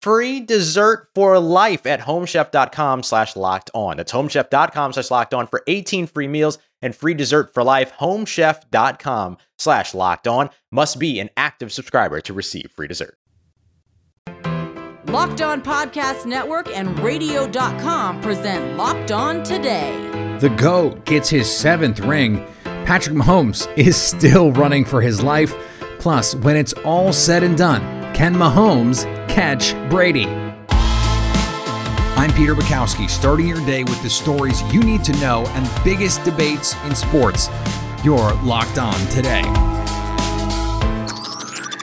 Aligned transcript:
free 0.00 0.40
dessert 0.40 1.08
for 1.14 1.38
life 1.38 1.86
at 1.86 2.00
homechef.com 2.00 3.02
slash 3.02 3.36
locked 3.36 3.70
on. 3.74 3.96
That's 3.96 4.12
homechef.com 4.12 4.92
slash 4.92 5.10
locked 5.10 5.34
on 5.34 5.46
for 5.46 5.62
18 5.66 6.06
free 6.06 6.28
meals 6.28 6.58
and 6.82 6.94
free 6.94 7.14
dessert 7.14 7.52
for 7.54 7.62
life. 7.62 7.92
Homechef.com 7.98 9.38
slash 9.58 9.94
locked 9.94 10.26
on 10.26 10.50
must 10.70 10.98
be 10.98 11.20
an 11.20 11.30
active 11.36 11.72
subscriber 11.72 12.20
to 12.22 12.32
receive 12.32 12.70
free 12.74 12.88
dessert. 12.88 13.16
Locked 15.06 15.40
On 15.40 15.60
Podcast 15.60 16.24
Network 16.24 16.68
and 16.68 16.96
Radio.com 17.00 18.20
present 18.20 18.76
Locked 18.76 19.10
On 19.10 19.42
Today. 19.42 20.36
The 20.40 20.50
GOAT 20.50 21.04
gets 21.04 21.28
his 21.28 21.50
seventh 21.52 21.98
ring. 21.98 22.46
Patrick 22.84 23.16
Mahomes 23.16 23.66
is 23.76 23.96
still 23.96 24.52
running 24.52 24.84
for 24.84 25.00
his 25.00 25.20
life. 25.22 25.52
Plus, 25.98 26.34
when 26.36 26.56
it's 26.56 26.72
all 26.84 27.12
said 27.12 27.42
and 27.42 27.58
done, 27.58 27.99
can 28.20 28.34
Mahomes 28.34 29.04
catch 29.30 29.72
Brady? 29.88 30.26
I'm 32.18 32.30
Peter 32.34 32.54
Bukowski, 32.54 33.08
starting 33.08 33.48
your 33.48 33.64
day 33.64 33.82
with 33.82 34.02
the 34.02 34.10
stories 34.10 34.62
you 34.74 34.82
need 34.82 35.02
to 35.04 35.12
know 35.20 35.46
and 35.54 35.66
biggest 35.82 36.22
debates 36.22 36.76
in 36.84 36.94
sports. 36.94 37.48
You're 38.04 38.34
locked 38.42 38.76
on 38.76 38.92
today. 39.06 39.40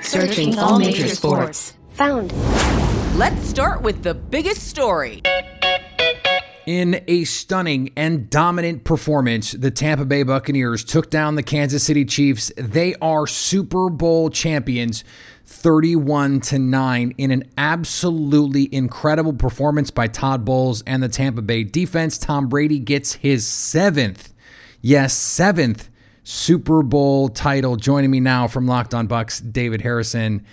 Searching 0.03 0.59
all 0.59 0.77
major 0.77 1.07
sports. 1.07 1.73
Found. 1.93 2.31
Let's 3.17 3.43
start 3.49 3.81
with 3.81 4.03
the 4.03 4.13
biggest 4.13 4.67
story. 4.67 5.23
In 6.67 7.01
a 7.07 7.23
stunning 7.23 7.93
and 7.95 8.29
dominant 8.29 8.83
performance, 8.83 9.53
the 9.53 9.71
Tampa 9.71 10.03
Bay 10.03 10.23
Buccaneers 10.23 10.83
took 10.83 11.09
down 11.09 11.35
the 11.35 11.41
Kansas 11.41 11.81
City 11.81 12.03
Chiefs. 12.03 12.51
They 12.57 12.93
are 12.95 13.25
Super 13.25 13.89
Bowl 13.89 14.29
champions. 14.29 15.05
31 15.45 16.41
to 16.41 16.59
9 16.59 17.13
in 17.17 17.31
an 17.31 17.49
absolutely 17.57 18.67
incredible 18.75 19.31
performance 19.31 19.91
by 19.91 20.09
Todd 20.09 20.43
Bowles 20.43 20.81
and 20.81 21.01
the 21.01 21.07
Tampa 21.07 21.41
Bay 21.41 21.63
defense. 21.63 22.17
Tom 22.17 22.49
Brady 22.49 22.79
gets 22.79 23.13
his 23.13 23.47
seventh, 23.47 24.33
yes, 24.81 25.13
seventh 25.13 25.89
Super 26.25 26.83
Bowl 26.83 27.29
title. 27.29 27.77
Joining 27.77 28.11
me 28.11 28.19
now 28.19 28.45
from 28.49 28.67
Locked 28.67 28.93
On 28.93 29.07
Bucs, 29.07 29.41
David 29.53 29.83
Harrison. 29.83 30.45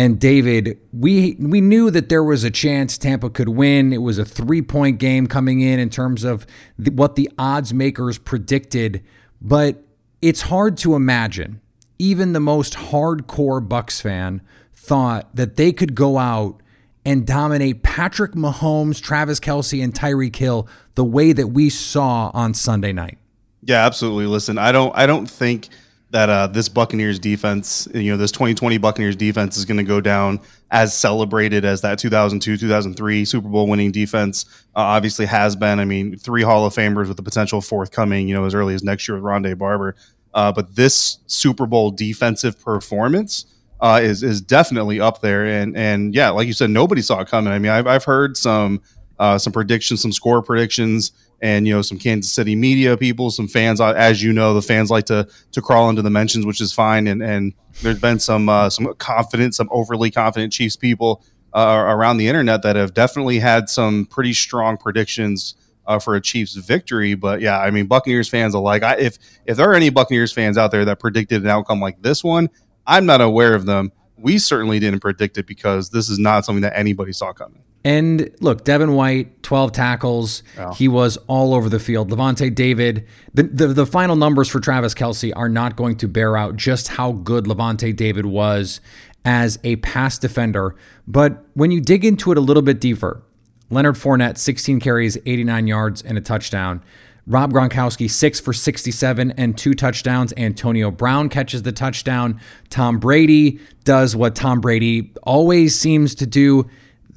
And 0.00 0.20
David, 0.20 0.78
we 0.92 1.36
we 1.40 1.60
knew 1.60 1.90
that 1.90 2.08
there 2.08 2.22
was 2.22 2.44
a 2.44 2.50
chance 2.50 2.96
Tampa 2.96 3.30
could 3.30 3.48
win. 3.48 3.92
It 3.92 3.98
was 3.98 4.18
a 4.18 4.24
three 4.24 4.62
point 4.62 4.98
game 4.98 5.26
coming 5.26 5.60
in 5.60 5.80
in 5.80 5.90
terms 5.90 6.22
of 6.22 6.46
the, 6.78 6.92
what 6.92 7.16
the 7.16 7.28
odds 7.36 7.74
makers 7.74 8.16
predicted, 8.16 9.02
but 9.40 9.82
it's 10.22 10.42
hard 10.42 10.76
to 10.78 10.94
imagine 10.94 11.60
even 11.98 12.32
the 12.32 12.40
most 12.40 12.74
hardcore 12.74 13.66
Bucs 13.66 14.00
fan 14.00 14.40
thought 14.72 15.34
that 15.34 15.56
they 15.56 15.72
could 15.72 15.96
go 15.96 16.16
out 16.16 16.60
and 17.04 17.26
dominate 17.26 17.82
Patrick 17.82 18.32
Mahomes, 18.32 19.00
Travis 19.00 19.40
Kelce, 19.40 19.82
and 19.82 19.92
Tyreek 19.92 20.36
Hill 20.36 20.68
the 20.94 21.04
way 21.04 21.32
that 21.32 21.48
we 21.48 21.70
saw 21.70 22.30
on 22.34 22.54
Sunday 22.54 22.92
night. 22.92 23.18
Yeah, 23.62 23.84
absolutely. 23.84 24.26
Listen, 24.26 24.58
I 24.58 24.70
don't 24.70 24.94
I 24.96 25.06
don't 25.06 25.28
think 25.28 25.68
that 26.10 26.30
uh, 26.30 26.46
this 26.46 26.68
Buccaneers 26.68 27.18
defense, 27.18 27.86
you 27.94 28.10
know, 28.10 28.16
this 28.16 28.32
2020 28.32 28.78
Buccaneers 28.78 29.16
defense 29.16 29.56
is 29.56 29.64
going 29.64 29.76
to 29.76 29.84
go 29.84 30.00
down 30.00 30.40
as 30.70 30.94
celebrated 30.94 31.64
as 31.64 31.82
that 31.82 31.98
2002 31.98 32.56
2003 32.56 33.24
Super 33.24 33.48
Bowl 33.48 33.68
winning 33.68 33.92
defense 33.92 34.44
uh, 34.74 34.80
obviously 34.80 35.26
has 35.26 35.54
been. 35.54 35.78
I 35.78 35.84
mean, 35.84 36.16
three 36.16 36.42
Hall 36.42 36.64
of 36.64 36.74
Famers 36.74 37.08
with 37.08 37.16
the 37.16 37.22
potential 37.22 37.60
forthcoming, 37.60 38.28
you 38.28 38.34
know, 38.34 38.44
as 38.44 38.54
early 38.54 38.74
as 38.74 38.82
next 38.82 39.06
year 39.06 39.16
with 39.16 39.24
Rondé 39.24 39.56
Barber. 39.56 39.96
Uh, 40.32 40.52
but 40.52 40.76
this 40.76 41.18
Super 41.26 41.66
Bowl 41.66 41.90
defensive 41.90 42.58
performance 42.60 43.46
uh, 43.80 44.00
is 44.02 44.22
is 44.22 44.40
definitely 44.40 45.00
up 45.00 45.20
there. 45.20 45.46
And 45.46 45.76
and 45.76 46.14
yeah, 46.14 46.30
like 46.30 46.46
you 46.46 46.52
said, 46.52 46.70
nobody 46.70 47.02
saw 47.02 47.20
it 47.20 47.28
coming. 47.28 47.52
I 47.52 47.58
mean, 47.58 47.72
I've 47.72 47.86
I've 47.86 48.04
heard 48.04 48.36
some 48.36 48.80
uh, 49.18 49.38
some 49.38 49.52
predictions, 49.52 50.00
some 50.00 50.12
score 50.12 50.42
predictions, 50.42 51.12
and 51.40 51.66
you 51.66 51.74
know 51.74 51.82
some 51.82 51.98
Kansas 51.98 52.32
City 52.32 52.56
media 52.56 52.96
people, 52.96 53.30
some 53.30 53.48
fans. 53.48 53.80
Uh, 53.80 53.92
as 53.96 54.22
you 54.22 54.32
know, 54.32 54.54
the 54.54 54.62
fans 54.62 54.90
like 54.90 55.06
to 55.06 55.28
to 55.52 55.62
crawl 55.62 55.88
into 55.88 56.02
the 56.02 56.10
mentions, 56.10 56.46
which 56.46 56.60
is 56.60 56.72
fine. 56.72 57.06
And 57.06 57.22
and 57.22 57.54
there's 57.82 58.00
been 58.00 58.18
some 58.18 58.48
uh, 58.48 58.70
some 58.70 58.92
confident, 58.94 59.54
some 59.54 59.68
overly 59.70 60.10
confident 60.10 60.52
Chiefs 60.52 60.76
people 60.76 61.22
uh, 61.52 61.84
around 61.86 62.18
the 62.18 62.28
internet 62.28 62.62
that 62.62 62.76
have 62.76 62.94
definitely 62.94 63.38
had 63.38 63.68
some 63.68 64.06
pretty 64.06 64.32
strong 64.32 64.76
predictions 64.76 65.54
uh, 65.86 65.98
for 65.98 66.14
a 66.14 66.20
Chiefs 66.20 66.54
victory. 66.54 67.14
But 67.14 67.40
yeah, 67.40 67.58
I 67.58 67.70
mean, 67.70 67.86
Buccaneers 67.86 68.28
fans 68.28 68.54
alike. 68.54 68.82
I, 68.82 68.96
if 68.96 69.18
if 69.46 69.56
there 69.56 69.70
are 69.70 69.74
any 69.74 69.90
Buccaneers 69.90 70.32
fans 70.32 70.58
out 70.58 70.70
there 70.70 70.84
that 70.84 70.98
predicted 71.00 71.42
an 71.42 71.48
outcome 71.48 71.80
like 71.80 72.02
this 72.02 72.24
one, 72.24 72.50
I'm 72.86 73.06
not 73.06 73.20
aware 73.20 73.54
of 73.54 73.66
them. 73.66 73.92
We 74.16 74.38
certainly 74.38 74.80
didn't 74.80 75.00
predict 75.00 75.38
it 75.38 75.46
because 75.46 75.90
this 75.90 76.08
is 76.08 76.18
not 76.18 76.44
something 76.44 76.62
that 76.62 76.76
anybody 76.76 77.12
saw 77.12 77.32
coming. 77.32 77.62
And 77.84 78.30
look, 78.40 78.64
Devin 78.64 78.92
White, 78.94 79.42
12 79.42 79.72
tackles. 79.72 80.42
Oh. 80.58 80.72
He 80.72 80.88
was 80.88 81.16
all 81.28 81.54
over 81.54 81.68
the 81.68 81.78
field. 81.78 82.10
Lavonte 82.10 82.54
David, 82.54 83.06
the, 83.32 83.44
the, 83.44 83.68
the, 83.68 83.86
final 83.86 84.16
numbers 84.16 84.48
for 84.48 84.60
Travis 84.60 84.94
Kelce 84.94 85.32
are 85.34 85.48
not 85.48 85.76
going 85.76 85.96
to 85.98 86.08
bear 86.08 86.36
out 86.36 86.56
just 86.56 86.88
how 86.88 87.12
good 87.12 87.44
Lavonte 87.44 87.94
David 87.94 88.26
was 88.26 88.80
as 89.24 89.58
a 89.62 89.76
pass 89.76 90.18
defender. 90.18 90.74
But 91.06 91.44
when 91.54 91.70
you 91.70 91.80
dig 91.80 92.04
into 92.04 92.32
it 92.32 92.38
a 92.38 92.40
little 92.40 92.62
bit 92.62 92.80
deeper, 92.80 93.22
Leonard 93.70 93.94
Fournette, 93.94 94.38
16 94.38 94.80
carries, 94.80 95.16
89 95.24 95.66
yards, 95.66 96.02
and 96.02 96.18
a 96.18 96.20
touchdown. 96.20 96.82
Rob 97.26 97.52
Gronkowski, 97.52 98.10
six 98.10 98.40
for 98.40 98.54
67 98.54 99.32
and 99.32 99.56
two 99.56 99.74
touchdowns. 99.74 100.32
Antonio 100.38 100.90
Brown 100.90 101.28
catches 101.28 101.62
the 101.62 101.72
touchdown. 101.72 102.40
Tom 102.70 102.98
Brady 102.98 103.60
does 103.84 104.16
what 104.16 104.34
Tom 104.34 104.62
Brady 104.62 105.12
always 105.22 105.78
seems 105.78 106.14
to 106.16 106.26
do. 106.26 106.68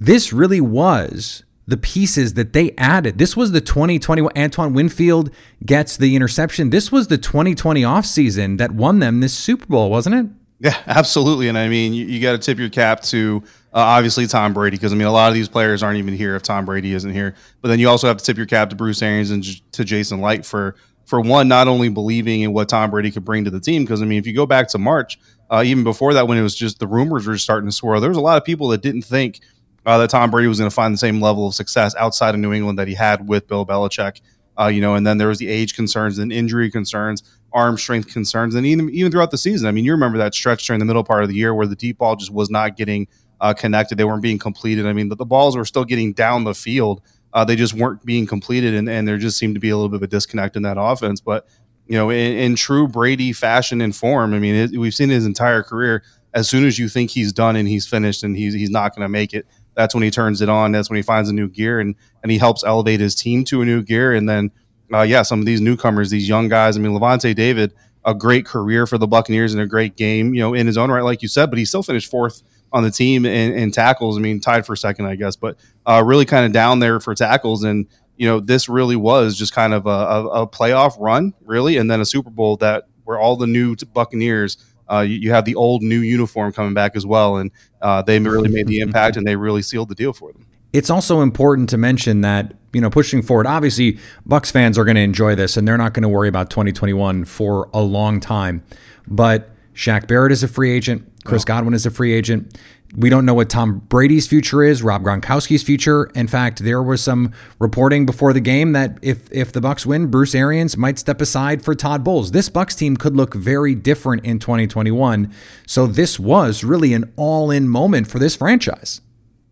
This 0.01 0.33
really 0.33 0.59
was 0.59 1.43
the 1.67 1.77
pieces 1.77 2.33
that 2.33 2.53
they 2.53 2.71
added. 2.71 3.19
This 3.19 3.37
was 3.37 3.51
the 3.51 3.61
2020 3.61 4.27
Antoine 4.35 4.73
Winfield 4.73 5.29
gets 5.63 5.95
the 5.95 6.15
interception. 6.15 6.71
This 6.71 6.91
was 6.91 7.07
the 7.07 7.19
2020 7.19 7.83
offseason 7.83 8.57
that 8.57 8.71
won 8.71 8.97
them 8.97 9.19
this 9.19 9.31
Super 9.31 9.67
Bowl, 9.67 9.91
wasn't 9.91 10.15
it? 10.15 10.25
Yeah, 10.59 10.75
absolutely. 10.87 11.49
And 11.49 11.57
I 11.57 11.69
mean, 11.69 11.93
you, 11.93 12.07
you 12.07 12.19
got 12.19 12.31
to 12.31 12.39
tip 12.39 12.57
your 12.57 12.69
cap 12.69 13.01
to 13.03 13.43
uh, 13.73 13.77
obviously 13.77 14.25
Tom 14.25 14.55
Brady 14.55 14.75
because 14.75 14.91
I 14.91 14.95
mean 14.95 15.05
a 15.05 15.11
lot 15.11 15.27
of 15.27 15.35
these 15.35 15.47
players 15.47 15.83
aren't 15.83 15.99
even 15.99 16.15
here 16.15 16.35
if 16.35 16.41
Tom 16.41 16.65
Brady 16.65 16.95
isn't 16.95 17.13
here. 17.13 17.35
But 17.61 17.67
then 17.67 17.77
you 17.77 17.87
also 17.87 18.07
have 18.07 18.17
to 18.17 18.23
tip 18.23 18.37
your 18.37 18.47
cap 18.47 18.71
to 18.71 18.75
Bruce 18.75 19.03
Arians 19.03 19.29
and 19.29 19.43
j- 19.43 19.61
to 19.73 19.83
Jason 19.83 20.19
Licht 20.19 20.45
for 20.45 20.75
for 21.05 21.21
one 21.21 21.47
not 21.47 21.67
only 21.67 21.89
believing 21.89 22.41
in 22.41 22.53
what 22.53 22.69
Tom 22.69 22.89
Brady 22.89 23.11
could 23.11 23.25
bring 23.25 23.43
to 23.43 23.51
the 23.51 23.59
team 23.59 23.83
because 23.83 24.01
I 24.01 24.05
mean 24.05 24.17
if 24.17 24.25
you 24.25 24.33
go 24.33 24.47
back 24.47 24.67
to 24.69 24.79
March, 24.79 25.19
uh, 25.51 25.61
even 25.63 25.83
before 25.83 26.15
that 26.15 26.27
when 26.27 26.39
it 26.39 26.43
was 26.43 26.55
just 26.55 26.79
the 26.79 26.87
rumors 26.87 27.27
were 27.27 27.37
starting 27.37 27.69
to 27.69 27.71
swirl, 27.71 28.01
there 28.01 28.09
was 28.09 28.17
a 28.17 28.21
lot 28.21 28.37
of 28.37 28.43
people 28.43 28.67
that 28.69 28.81
didn't 28.81 29.03
think 29.03 29.41
uh, 29.85 29.97
that 29.97 30.09
Tom 30.09 30.31
Brady 30.31 30.47
was 30.47 30.59
going 30.59 30.69
to 30.69 30.73
find 30.73 30.93
the 30.93 30.97
same 30.97 31.21
level 31.21 31.47
of 31.47 31.55
success 31.55 31.95
outside 31.95 32.35
of 32.35 32.41
New 32.41 32.53
England 32.53 32.77
that 32.79 32.87
he 32.87 32.93
had 32.93 33.27
with 33.27 33.47
Bill 33.47 33.65
Belichick. 33.65 34.21
Uh, 34.59 34.67
you 34.67 34.81
know, 34.81 34.95
and 34.95 35.07
then 35.07 35.17
there 35.17 35.29
was 35.29 35.39
the 35.39 35.47
age 35.47 35.75
concerns 35.75 36.19
and 36.19 36.31
injury 36.31 36.69
concerns, 36.69 37.23
arm 37.53 37.77
strength 37.77 38.09
concerns, 38.09 38.53
and 38.53 38.65
even 38.65 38.89
even 38.89 39.11
throughout 39.11 39.31
the 39.31 39.37
season. 39.37 39.67
I 39.67 39.71
mean, 39.71 39.85
you 39.85 39.91
remember 39.91 40.17
that 40.17 40.35
stretch 40.35 40.67
during 40.67 40.79
the 40.79 40.85
middle 40.85 41.03
part 41.03 41.23
of 41.23 41.29
the 41.29 41.35
year 41.35 41.53
where 41.55 41.65
the 41.67 41.75
deep 41.75 41.97
ball 41.97 42.15
just 42.15 42.31
was 42.31 42.49
not 42.49 42.77
getting 42.77 43.07
uh, 43.39 43.53
connected. 43.53 43.97
They 43.97 44.03
weren't 44.03 44.21
being 44.21 44.37
completed. 44.37 44.85
I 44.85 44.93
mean, 44.93 45.09
the, 45.09 45.15
the 45.15 45.25
balls 45.25 45.57
were 45.57 45.65
still 45.65 45.85
getting 45.85 46.13
down 46.13 46.43
the 46.43 46.53
field. 46.53 47.01
Uh, 47.33 47.45
they 47.45 47.55
just 47.55 47.73
weren't 47.73 48.05
being 48.05 48.27
completed, 48.27 48.75
and, 48.75 48.89
and 48.89 49.07
there 49.07 49.17
just 49.17 49.37
seemed 49.37 49.55
to 49.55 49.59
be 49.59 49.69
a 49.69 49.75
little 49.75 49.89
bit 49.89 49.95
of 49.95 50.03
a 50.03 50.07
disconnect 50.07 50.57
in 50.57 50.63
that 50.63 50.77
offense. 50.77 51.21
But 51.21 51.47
you 51.87 51.97
know, 51.97 52.09
in, 52.09 52.37
in 52.37 52.55
true 52.55 52.87
Brady 52.87 53.33
fashion 53.33 53.81
and 53.81 53.95
form, 53.95 54.33
I 54.33 54.39
mean, 54.39 54.55
it, 54.55 54.77
we've 54.77 54.93
seen 54.93 55.09
his 55.09 55.25
entire 55.25 55.63
career. 55.63 56.03
As 56.33 56.47
soon 56.47 56.65
as 56.65 56.79
you 56.79 56.87
think 56.87 57.09
he's 57.09 57.33
done 57.33 57.57
and 57.57 57.67
he's 57.67 57.85
finished 57.85 58.23
and 58.23 58.37
he's 58.37 58.53
he's 58.53 58.69
not 58.69 58.95
going 58.95 59.03
to 59.03 59.09
make 59.09 59.33
it, 59.33 59.45
that's 59.75 59.93
when 59.93 60.03
he 60.03 60.11
turns 60.11 60.41
it 60.41 60.49
on. 60.49 60.71
That's 60.71 60.89
when 60.89 60.97
he 60.97 61.03
finds 61.03 61.29
a 61.29 61.33
new 61.33 61.47
gear 61.47 61.79
and 61.79 61.95
and 62.23 62.31
he 62.31 62.37
helps 62.37 62.63
elevate 62.63 62.99
his 62.99 63.15
team 63.15 63.43
to 63.45 63.61
a 63.61 63.65
new 63.65 63.81
gear. 63.81 64.13
And 64.13 64.27
then, 64.27 64.51
uh, 64.93 65.01
yeah, 65.01 65.21
some 65.21 65.39
of 65.39 65.45
these 65.45 65.61
newcomers, 65.61 66.09
these 66.09 66.27
young 66.27 66.49
guys. 66.49 66.77
I 66.77 66.79
mean, 66.79 66.93
Lavonte 66.93 67.33
David, 67.35 67.73
a 68.05 68.13
great 68.13 68.45
career 68.45 68.85
for 68.85 68.97
the 68.97 69.07
Buccaneers 69.07 69.53
and 69.53 69.61
a 69.61 69.67
great 69.67 69.95
game, 69.95 70.33
you 70.33 70.41
know, 70.41 70.53
in 70.53 70.67
his 70.67 70.77
own 70.77 70.91
right, 70.91 71.03
like 71.03 71.21
you 71.21 71.27
said. 71.27 71.49
But 71.49 71.59
he 71.59 71.65
still 71.65 71.83
finished 71.83 72.09
fourth 72.09 72.43
on 72.73 72.83
the 72.83 72.91
team 72.91 73.25
in, 73.25 73.53
in 73.53 73.71
tackles. 73.71 74.17
I 74.17 74.21
mean, 74.21 74.39
tied 74.39 74.65
for 74.65 74.75
second, 74.75 75.05
I 75.05 75.15
guess, 75.15 75.35
but 75.35 75.57
uh, 75.85 76.03
really 76.05 76.25
kind 76.25 76.45
of 76.45 76.51
down 76.51 76.79
there 76.79 76.99
for 76.99 77.15
tackles. 77.15 77.63
And 77.63 77.87
you 78.17 78.27
know, 78.27 78.39
this 78.39 78.69
really 78.69 78.95
was 78.95 79.35
just 79.35 79.53
kind 79.53 79.73
of 79.73 79.87
a, 79.87 79.89
a, 79.89 80.27
a 80.43 80.47
playoff 80.47 80.95
run, 80.99 81.33
really, 81.43 81.77
and 81.77 81.89
then 81.89 82.01
a 82.01 82.05
Super 82.05 82.29
Bowl 82.29 82.57
that 82.57 82.87
where 83.03 83.19
all 83.19 83.35
the 83.35 83.47
new 83.47 83.75
Buccaneers. 83.93 84.57
Uh, 84.91 85.01
you, 85.01 85.15
you, 85.15 85.31
have 85.31 85.45
the 85.45 85.55
old 85.55 85.81
new 85.81 85.99
uniform 85.99 86.51
coming 86.51 86.73
back 86.73 86.95
as 86.95 87.05
well, 87.05 87.37
and 87.37 87.51
uh, 87.81 88.01
they 88.01 88.19
really 88.19 88.49
made 88.49 88.67
the 88.67 88.79
impact 88.79 89.15
and 89.15 89.25
they 89.25 89.35
really 89.35 89.61
sealed 89.61 89.89
the 89.89 89.95
deal 89.95 90.11
for 90.11 90.31
them. 90.33 90.45
It's 90.73 90.89
also 90.89 91.21
important 91.21 91.69
to 91.69 91.77
mention 91.77 92.21
that 92.21 92.53
you 92.73 92.81
know 92.81 92.89
pushing 92.89 93.21
forward, 93.21 93.47
obviously 93.47 93.99
Bucs 94.27 94.51
fans 94.51 94.77
are 94.77 94.85
going 94.85 94.95
to 94.95 95.01
enjoy 95.01 95.35
this, 95.35 95.57
and 95.57 95.67
they're 95.67 95.77
not 95.77 95.93
going 95.93 96.03
to 96.03 96.09
worry 96.09 96.27
about 96.27 96.49
2021 96.49 97.25
for 97.25 97.69
a 97.73 97.81
long 97.81 98.19
time. 98.19 98.63
But 99.07 99.51
Shaq 99.73 100.07
Barrett 100.07 100.31
is 100.31 100.43
a 100.43 100.47
free 100.47 100.71
agent. 100.71 101.10
Chris 101.23 101.43
oh. 101.43 101.45
Godwin 101.45 101.73
is 101.73 101.85
a 101.85 101.91
free 101.91 102.13
agent. 102.13 102.57
We 102.95 103.09
don't 103.09 103.25
know 103.25 103.33
what 103.33 103.49
Tom 103.49 103.79
Brady's 103.87 104.27
future 104.27 104.63
is, 104.63 104.83
Rob 104.83 105.03
Gronkowski's 105.03 105.63
future. 105.63 106.05
In 106.13 106.27
fact, 106.27 106.59
there 106.59 106.83
was 106.83 107.01
some 107.01 107.31
reporting 107.57 108.05
before 108.05 108.33
the 108.33 108.41
game 108.41 108.73
that 108.73 108.97
if 109.01 109.31
if 109.31 109.53
the 109.53 109.61
Bucs 109.61 109.85
win, 109.85 110.07
Bruce 110.07 110.35
Arians 110.35 110.75
might 110.75 110.99
step 110.99 111.21
aside 111.21 111.63
for 111.63 111.73
Todd 111.73 112.03
Bowles. 112.03 112.31
This 112.31 112.49
Bucs 112.49 112.77
team 112.77 112.97
could 112.97 113.15
look 113.15 113.33
very 113.33 113.75
different 113.75 114.25
in 114.25 114.39
2021. 114.39 115.31
So 115.65 115.87
this 115.87 116.19
was 116.19 116.65
really 116.65 116.93
an 116.93 117.13
all-in 117.15 117.69
moment 117.69 118.07
for 118.07 118.19
this 118.19 118.35
franchise. 118.35 118.99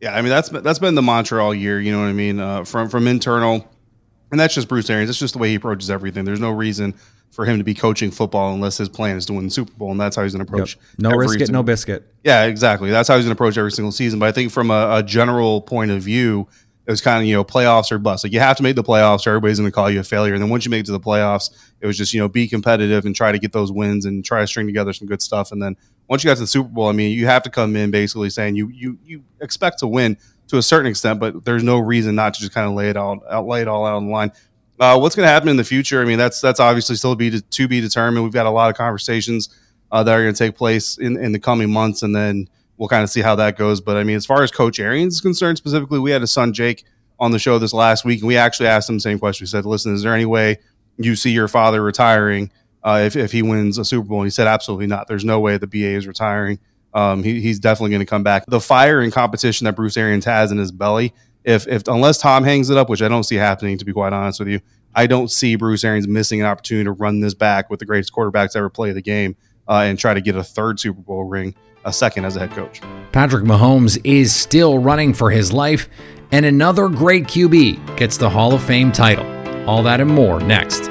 Yeah, 0.02 0.16
I 0.16 0.22
mean 0.22 0.32
that's 0.32 0.50
that's 0.50 0.80
been 0.80 0.96
the 0.96 1.02
mantra 1.02 1.44
all 1.44 1.54
year. 1.54 1.80
You 1.80 1.94
know 1.94 2.00
what 2.00 2.08
I 2.08 2.14
mean? 2.14 2.40
Uh, 2.40 2.66
from 2.66 2.90
from 2.90 3.08
internal, 3.08 3.66
and 4.32 4.40
that's 4.40 4.54
just 4.54 4.68
Bruce 4.68 4.90
Arians. 4.90 5.08
That's 5.08 5.20
just 5.20 5.34
the 5.34 5.40
way 5.40 5.50
he 5.50 5.56
approaches 5.56 5.90
everything. 5.90 6.26
There's 6.26 6.40
no 6.42 6.52
reason 6.52 6.94
for 7.32 7.46
him 7.46 7.58
to 7.58 7.64
be 7.64 7.74
coaching 7.74 8.12
football 8.12 8.54
unless 8.54 8.78
his 8.78 8.90
plan 8.90 9.18
is 9.18 9.26
to 9.28 9.34
win 9.34 9.46
the 9.46 9.52
Super 9.52 9.72
Bowl, 9.74 9.92
and 9.92 10.00
that's 10.00 10.16
how 10.16 10.24
he's 10.24 10.34
going 10.34 10.46
to 10.46 10.52
approach. 10.52 10.76
Yep. 10.76 11.00
No 11.00 11.12
risk 11.12 11.40
it, 11.40 11.50
no 11.50 11.64
biscuit. 11.64 12.14
Yeah, 12.24 12.46
exactly. 12.46 12.90
That's 12.90 13.08
how 13.08 13.16
he's 13.16 13.26
going 13.26 13.36
to 13.36 13.38
approach 13.38 13.58
every 13.58 13.72
single 13.72 13.92
season. 13.92 14.20
But 14.20 14.28
I 14.28 14.32
think 14.32 14.52
from 14.52 14.72
a, 14.72 14.98
a 14.98 15.04
general 15.04 15.62
point 15.62 15.92
of 15.92 16.02
view, 16.02 16.48
it 16.86 16.92
was 16.92 17.02
kind 17.02 17.22
of 17.22 17.28
you 17.28 17.36
know 17.36 17.44
playoffs 17.44 17.92
or 17.92 18.00
bust. 18.00 18.24
Like 18.24 18.34
you 18.34 18.40
have 18.40 18.58
to 18.58 18.64
make 18.64 18.76
the 18.76 18.84
playoffs, 18.84 19.28
or 19.28 19.30
everybody's 19.30 19.60
going 19.60 19.70
to 19.70 19.74
call 19.74 19.92
you 19.92 20.00
a 20.00 20.04
failure. 20.04 20.34
And 20.34 20.42
then 20.42 20.50
once 20.50 20.66
you 20.66 20.72
make 20.72 20.82
it 20.82 20.86
to 20.88 20.92
the 20.92 21.00
playoffs, 21.00 21.52
it 21.82 21.88
was 21.88 21.98
just 21.98 22.14
you 22.16 22.20
know 22.20 22.28
be 22.28 22.48
competitive 22.48 23.06
and 23.06 23.16
try 23.16 23.32
to 23.32 23.38
get 23.38 23.52
those 23.52 23.72
wins 23.72 24.06
and 24.06 24.26
try 24.26 24.42
to 24.42 24.48
string 24.48 24.66
together 24.66 24.92
some 24.92 25.08
good 25.08 25.22
stuff. 25.22 25.52
And 25.52 25.62
then 25.62 25.78
once 26.08 26.24
you 26.24 26.30
got 26.30 26.36
to 26.36 26.42
the 26.42 26.48
Super 26.48 26.70
Bowl, 26.70 26.88
I 26.88 26.94
mean, 26.94 27.16
you 27.18 27.28
have 27.28 27.44
to 27.44 27.52
come 27.52 27.76
in 27.76 27.92
basically 27.92 28.32
saying 28.32 28.56
you 28.56 28.70
you 28.70 28.98
you 29.06 29.24
expect 29.40 29.80
to 29.80 29.88
win 29.88 30.18
to 30.48 30.58
a 30.58 30.64
certain 30.64 30.88
extent, 30.88 31.20
but 31.20 31.46
there's 31.46 31.64
no 31.64 31.78
reason 31.78 32.16
not 32.16 32.34
to 32.34 32.40
just 32.40 32.54
kind 32.54 32.68
of 32.68 32.74
lay 32.74 32.90
it 32.90 32.98
all 32.98 33.22
out, 33.30 33.46
lay 33.46 33.62
it 33.62 33.68
all 33.68 33.86
out 33.86 33.96
on 33.96 34.08
the 34.08 34.12
line. 34.12 34.32
Uh, 34.80 34.98
what's 34.98 35.14
going 35.14 35.26
to 35.26 35.32
happen 35.32 35.50
in 35.50 35.58
the 35.58 35.64
future? 35.64 36.02
I 36.02 36.06
mean, 36.06 36.18
that's 36.18 36.40
that's 36.40 36.60
obviously 36.60 36.96
still 36.96 37.16
be 37.16 37.30
to, 37.32 37.42
to 37.42 37.68
be 37.68 37.82
determined. 37.82 38.24
We've 38.24 38.34
got 38.34 38.46
a 38.46 38.52
lot 38.52 38.70
of 38.70 38.78
conversations 38.78 39.50
uh, 39.92 40.04
that 40.04 40.14
are 40.14 40.22
going 40.22 40.34
to 40.34 40.38
take 40.38 40.56
place 40.56 40.98
in, 40.98 41.18
in 41.18 41.34
the 41.34 41.40
coming 41.40 41.70
months, 41.70 42.02
and 42.02 42.16
then 42.16 42.48
we'll 42.78 42.88
kind 42.88 43.04
of 43.04 43.10
see 43.10 43.22
how 43.22 43.36
that 43.36 43.58
goes. 43.58 43.82
But 43.82 43.98
I 43.98 44.04
mean, 44.04 44.16
as 44.16 44.26
far 44.26 44.42
as 44.42 44.52
Coach 44.52 44.80
Arians 44.80 45.16
is 45.16 45.22
concerned, 45.22 45.58
specifically, 45.58 46.00
we 46.00 46.12
had 46.12 46.22
his 46.22 46.32
son 46.32 46.54
Jake 46.54 46.86
on 47.20 47.32
the 47.32 47.40
show 47.40 47.60
this 47.60 47.74
last 47.74 48.06
week, 48.06 48.20
and 48.22 48.28
we 48.28 48.38
actually 48.38 48.68
asked 48.68 48.90
him 48.90 48.96
the 48.96 49.02
same 49.02 49.20
question. 49.20 49.44
We 49.44 49.50
said, 49.50 49.66
"Listen, 49.66 49.94
is 49.94 50.04
there 50.04 50.16
any 50.16 50.26
way 50.26 50.58
you 50.98 51.16
see 51.18 51.32
your 51.32 51.50
father 51.50 51.84
retiring 51.84 52.50
uh, 52.84 53.02
if 53.04 53.18
if 53.18 53.34
he 53.34 53.42
wins 53.42 53.78
a 53.78 53.84
Super 53.84 54.08
Bowl?" 54.08 54.22
And 54.22 54.28
he 54.28 54.32
said, 54.32 54.48
"Absolutely 54.48 54.88
not. 54.88 55.08
There's 55.10 55.26
no 55.26 55.42
way 55.42 55.58
the 55.58 55.68
BA 55.68 55.96
is 55.96 56.08
retiring. 56.08 56.58
Um, 56.94 57.22
he, 57.22 57.42
he's 57.42 57.60
definitely 57.60 57.92
going 57.92 58.00
to 58.00 58.10
come 58.10 58.24
back. 58.24 58.46
The 58.48 58.62
fire 58.62 59.02
and 59.02 59.12
competition 59.12 59.66
that 59.66 59.76
Bruce 59.76 59.98
Arians 59.98 60.24
has 60.24 60.54
in 60.54 60.58
his 60.58 60.72
belly." 60.72 61.14
If, 61.44 61.68
if 61.68 61.88
unless 61.88 62.18
Tom 62.18 62.44
hangs 62.44 62.70
it 62.70 62.78
up, 62.78 62.90
which 62.90 63.02
I 63.02 63.08
don't 63.08 63.24
see 63.24 63.36
happening, 63.36 63.78
to 63.78 63.86
be 63.86 63.94
quite 63.94 64.14
honest 64.14 64.40
with 64.40 64.50
you, 64.50 64.60
I 64.94 65.08
don't 65.08 65.32
see 65.32 65.56
Bruce 65.56 65.84
Arians 65.84 66.08
missing 66.08 66.42
an 66.42 66.48
opportunity 66.48 66.86
to 66.86 66.92
run 66.92 67.20
this 67.20 67.34
back 67.34 67.70
with 67.70 67.80
the 67.80 67.86
greatest 67.86 68.14
quarterbacks 68.14 68.56
ever 68.56 68.70
play 68.70 68.92
the 68.92 69.02
game 69.02 69.36
uh, 69.68 69.84
and 69.86 69.98
try 69.98 70.14
to 70.14 70.22
get 70.22 70.36
a 70.36 70.44
third 70.44 70.80
Super 70.80 71.00
Bowl 71.00 71.24
ring, 71.24 71.56
a 71.86 71.94
second 71.94 72.26
as 72.26 72.36
a 72.36 72.40
head 72.40 72.52
coach. 72.52 72.82
Patrick 73.12 73.44
Mahomes 73.44 74.00
is 74.04 74.36
still 74.36 74.80
running 74.80 75.14
for 75.14 75.30
his 75.32 75.54
life, 75.54 75.88
and 76.32 76.46
another 76.46 76.90
great 76.90 77.26
QB 77.26 77.98
gets 77.98 78.18
the 78.18 78.30
Hall 78.30 78.54
of 78.54 78.64
Fame 78.64 78.92
title. 78.92 79.26
All 79.70 79.84
that 79.84 80.02
and 80.02 80.10
more 80.10 80.40
next. 80.40 80.90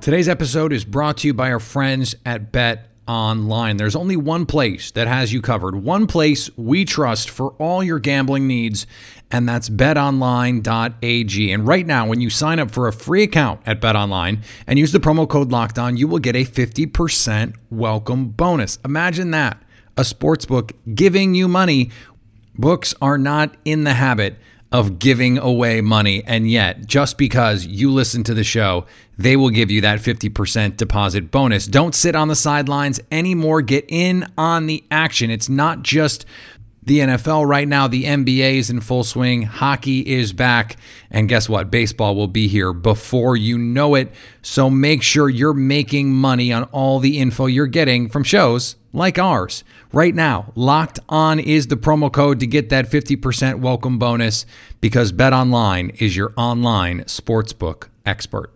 Today's 0.00 0.28
episode 0.28 0.72
is 0.72 0.84
brought 0.84 1.18
to 1.18 1.28
you 1.28 1.34
by 1.34 1.52
our 1.52 1.60
friends 1.60 2.16
at 2.26 2.50
Bet 2.50 2.91
Online. 3.08 3.76
There's 3.76 3.96
only 3.96 4.16
one 4.16 4.46
place 4.46 4.90
that 4.92 5.08
has 5.08 5.32
you 5.32 5.42
covered, 5.42 5.76
one 5.76 6.06
place 6.06 6.50
we 6.56 6.84
trust 6.84 7.28
for 7.28 7.50
all 7.52 7.82
your 7.82 7.98
gambling 7.98 8.46
needs, 8.46 8.86
and 9.30 9.48
that's 9.48 9.68
betonline.ag. 9.68 11.52
And 11.52 11.66
right 11.66 11.86
now, 11.86 12.06
when 12.06 12.20
you 12.20 12.30
sign 12.30 12.58
up 12.58 12.70
for 12.70 12.86
a 12.86 12.92
free 12.92 13.22
account 13.22 13.60
at 13.66 13.80
betonline 13.80 14.42
and 14.66 14.78
use 14.78 14.92
the 14.92 15.00
promo 15.00 15.28
code 15.28 15.50
locked 15.50 15.78
on, 15.78 15.96
you 15.96 16.06
will 16.06 16.18
get 16.18 16.36
a 16.36 16.44
50% 16.44 17.56
welcome 17.70 18.28
bonus. 18.28 18.78
Imagine 18.84 19.30
that 19.32 19.62
a 19.96 20.04
sports 20.04 20.46
book 20.46 20.72
giving 20.94 21.34
you 21.34 21.48
money. 21.48 21.90
Books 22.54 22.94
are 23.00 23.18
not 23.18 23.56
in 23.64 23.84
the 23.84 23.94
habit 23.94 24.36
of 24.72 24.98
giving 24.98 25.38
away 25.38 25.80
money. 25.80 26.22
And 26.26 26.50
yet, 26.50 26.86
just 26.86 27.18
because 27.18 27.66
you 27.66 27.90
listen 27.92 28.24
to 28.24 28.34
the 28.34 28.42
show, 28.42 28.86
they 29.18 29.36
will 29.36 29.50
give 29.50 29.70
you 29.70 29.80
that 29.82 30.00
50% 30.00 30.76
deposit 30.76 31.30
bonus. 31.30 31.66
Don't 31.66 31.94
sit 31.94 32.16
on 32.16 32.28
the 32.28 32.34
sidelines 32.34 32.98
anymore. 33.10 33.62
Get 33.62 33.84
in 33.88 34.26
on 34.36 34.66
the 34.66 34.82
action. 34.90 35.30
It's 35.30 35.48
not 35.48 35.82
just 35.82 36.24
the 36.84 36.98
NFL 36.98 37.46
right 37.46 37.68
now, 37.68 37.86
the 37.86 38.04
NBA 38.04 38.56
is 38.56 38.68
in 38.68 38.80
full 38.80 39.04
swing, 39.04 39.42
hockey 39.42 40.00
is 40.00 40.32
back, 40.32 40.76
and 41.12 41.28
guess 41.28 41.48
what? 41.48 41.70
Baseball 41.70 42.16
will 42.16 42.26
be 42.26 42.48
here 42.48 42.72
before 42.72 43.36
you 43.36 43.56
know 43.56 43.94
it. 43.94 44.12
So 44.42 44.68
make 44.68 45.00
sure 45.00 45.28
you're 45.28 45.54
making 45.54 46.12
money 46.12 46.52
on 46.52 46.64
all 46.64 46.98
the 46.98 47.20
info 47.20 47.46
you're 47.46 47.68
getting 47.68 48.08
from 48.08 48.24
shows 48.24 48.74
like 48.92 49.18
ours. 49.18 49.64
Right 49.92 50.14
now, 50.14 50.52
locked 50.54 50.98
on 51.08 51.38
is 51.38 51.68
the 51.68 51.76
promo 51.76 52.12
code 52.12 52.40
to 52.40 52.46
get 52.46 52.68
that 52.70 52.90
50% 52.90 53.60
welcome 53.60 53.98
bonus 53.98 54.46
because 54.80 55.12
Bet 55.12 55.32
Online 55.32 55.90
is 55.98 56.16
your 56.16 56.32
online 56.36 57.00
sportsbook 57.02 57.88
expert. 58.04 58.52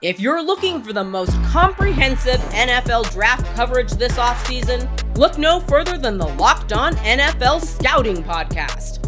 If 0.00 0.20
you're 0.20 0.42
looking 0.42 0.80
for 0.80 0.92
the 0.92 1.02
most 1.02 1.32
comprehensive 1.46 2.38
NFL 2.52 3.10
draft 3.12 3.44
coverage 3.56 3.90
this 3.92 4.16
offseason, 4.16 4.88
look 5.18 5.38
no 5.38 5.58
further 5.58 5.98
than 5.98 6.18
the 6.18 6.28
Locked 6.28 6.72
On 6.72 6.94
NFL 6.94 7.60
Scouting 7.62 8.22
Podcast. 8.22 9.07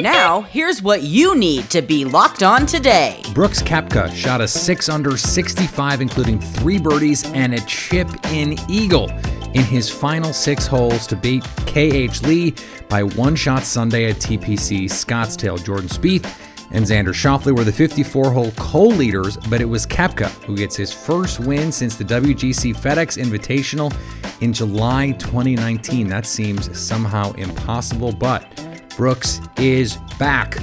Now, 0.00 0.42
here's 0.42 0.82
what 0.82 1.04
you 1.04 1.34
need 1.36 1.70
to 1.70 1.80
be 1.80 2.04
locked 2.04 2.42
on 2.42 2.66
today. 2.66 3.22
Brooks 3.32 3.62
Koepka 3.62 4.14
shot 4.14 4.42
a 4.42 4.48
6 4.48 4.88
under 4.90 5.16
65, 5.16 6.02
including 6.02 6.38
three 6.38 6.78
birdies 6.78 7.24
and 7.32 7.54
a 7.54 7.60
chip 7.66 8.08
in 8.26 8.58
eagle 8.68 9.08
in 9.54 9.64
his 9.64 9.88
final 9.88 10.34
six 10.34 10.66
holes 10.66 11.06
to 11.06 11.16
beat 11.16 11.42
KH 11.66 12.22
Lee 12.26 12.54
by 12.90 13.02
one 13.04 13.34
shot 13.34 13.62
Sunday 13.62 14.10
at 14.10 14.16
TPC 14.16 14.84
Scottsdale. 14.84 15.64
Jordan 15.64 15.88
Spieth 15.88 16.26
and 16.72 16.84
Xander 16.84 17.14
Schauffele 17.14 17.56
were 17.56 17.64
the 17.64 17.72
54 17.72 18.30
hole 18.30 18.52
co 18.56 18.82
leaders, 18.82 19.38
but 19.48 19.62
it 19.62 19.64
was 19.64 19.86
Koepka 19.86 20.28
who 20.44 20.56
gets 20.56 20.76
his 20.76 20.92
first 20.92 21.40
win 21.40 21.72
since 21.72 21.96
the 21.96 22.04
WGC 22.04 22.76
FedEx 22.76 23.16
Invitational 23.16 23.94
in 24.42 24.52
July 24.52 25.12
2019. 25.12 26.06
That 26.06 26.26
seems 26.26 26.78
somehow 26.78 27.32
impossible, 27.32 28.12
but 28.12 28.65
Brooks 28.96 29.40
is 29.58 29.98
back. 30.18 30.54